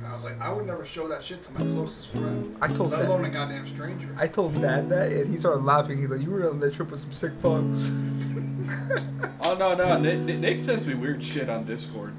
I 0.06 0.14
was 0.14 0.24
like, 0.24 0.40
I 0.42 0.52
would 0.54 0.68
never 0.68 0.86
show 0.86 1.08
that 1.08 1.24
shit 1.24 1.42
to 1.44 1.52
my 1.54 1.60
closest 1.60 2.10
friend, 2.10 2.56
I 2.62 2.68
told 2.68 2.92
let 2.92 3.06
alone 3.06 3.22
a 3.22 3.24
that. 3.24 3.34
goddamn 3.34 3.66
stranger. 3.68 4.10
I 4.18 4.28
told 4.28 4.62
dad 4.62 4.90
that, 4.90 5.12
and 5.12 5.32
he 5.32 5.38
started 5.40 5.64
laughing. 5.64 6.00
He's 6.00 6.10
like, 6.10 6.22
"You 6.22 6.30
were 6.32 6.50
on 6.50 6.60
that 6.60 6.74
trip 6.74 6.92
with 6.92 7.00
some 7.00 7.12
sick 7.12 7.32
fucks." 7.42 7.90
Oh 9.44 9.56
no, 9.58 9.74
no. 9.76 9.98
Nick, 9.98 10.20
Nick- 10.20 10.40
Nick 10.40 10.60
sends 10.60 10.86
me 10.88 10.94
weird 10.94 11.22
shit 11.24 11.50
on 11.50 11.66
Discord. 11.66 12.14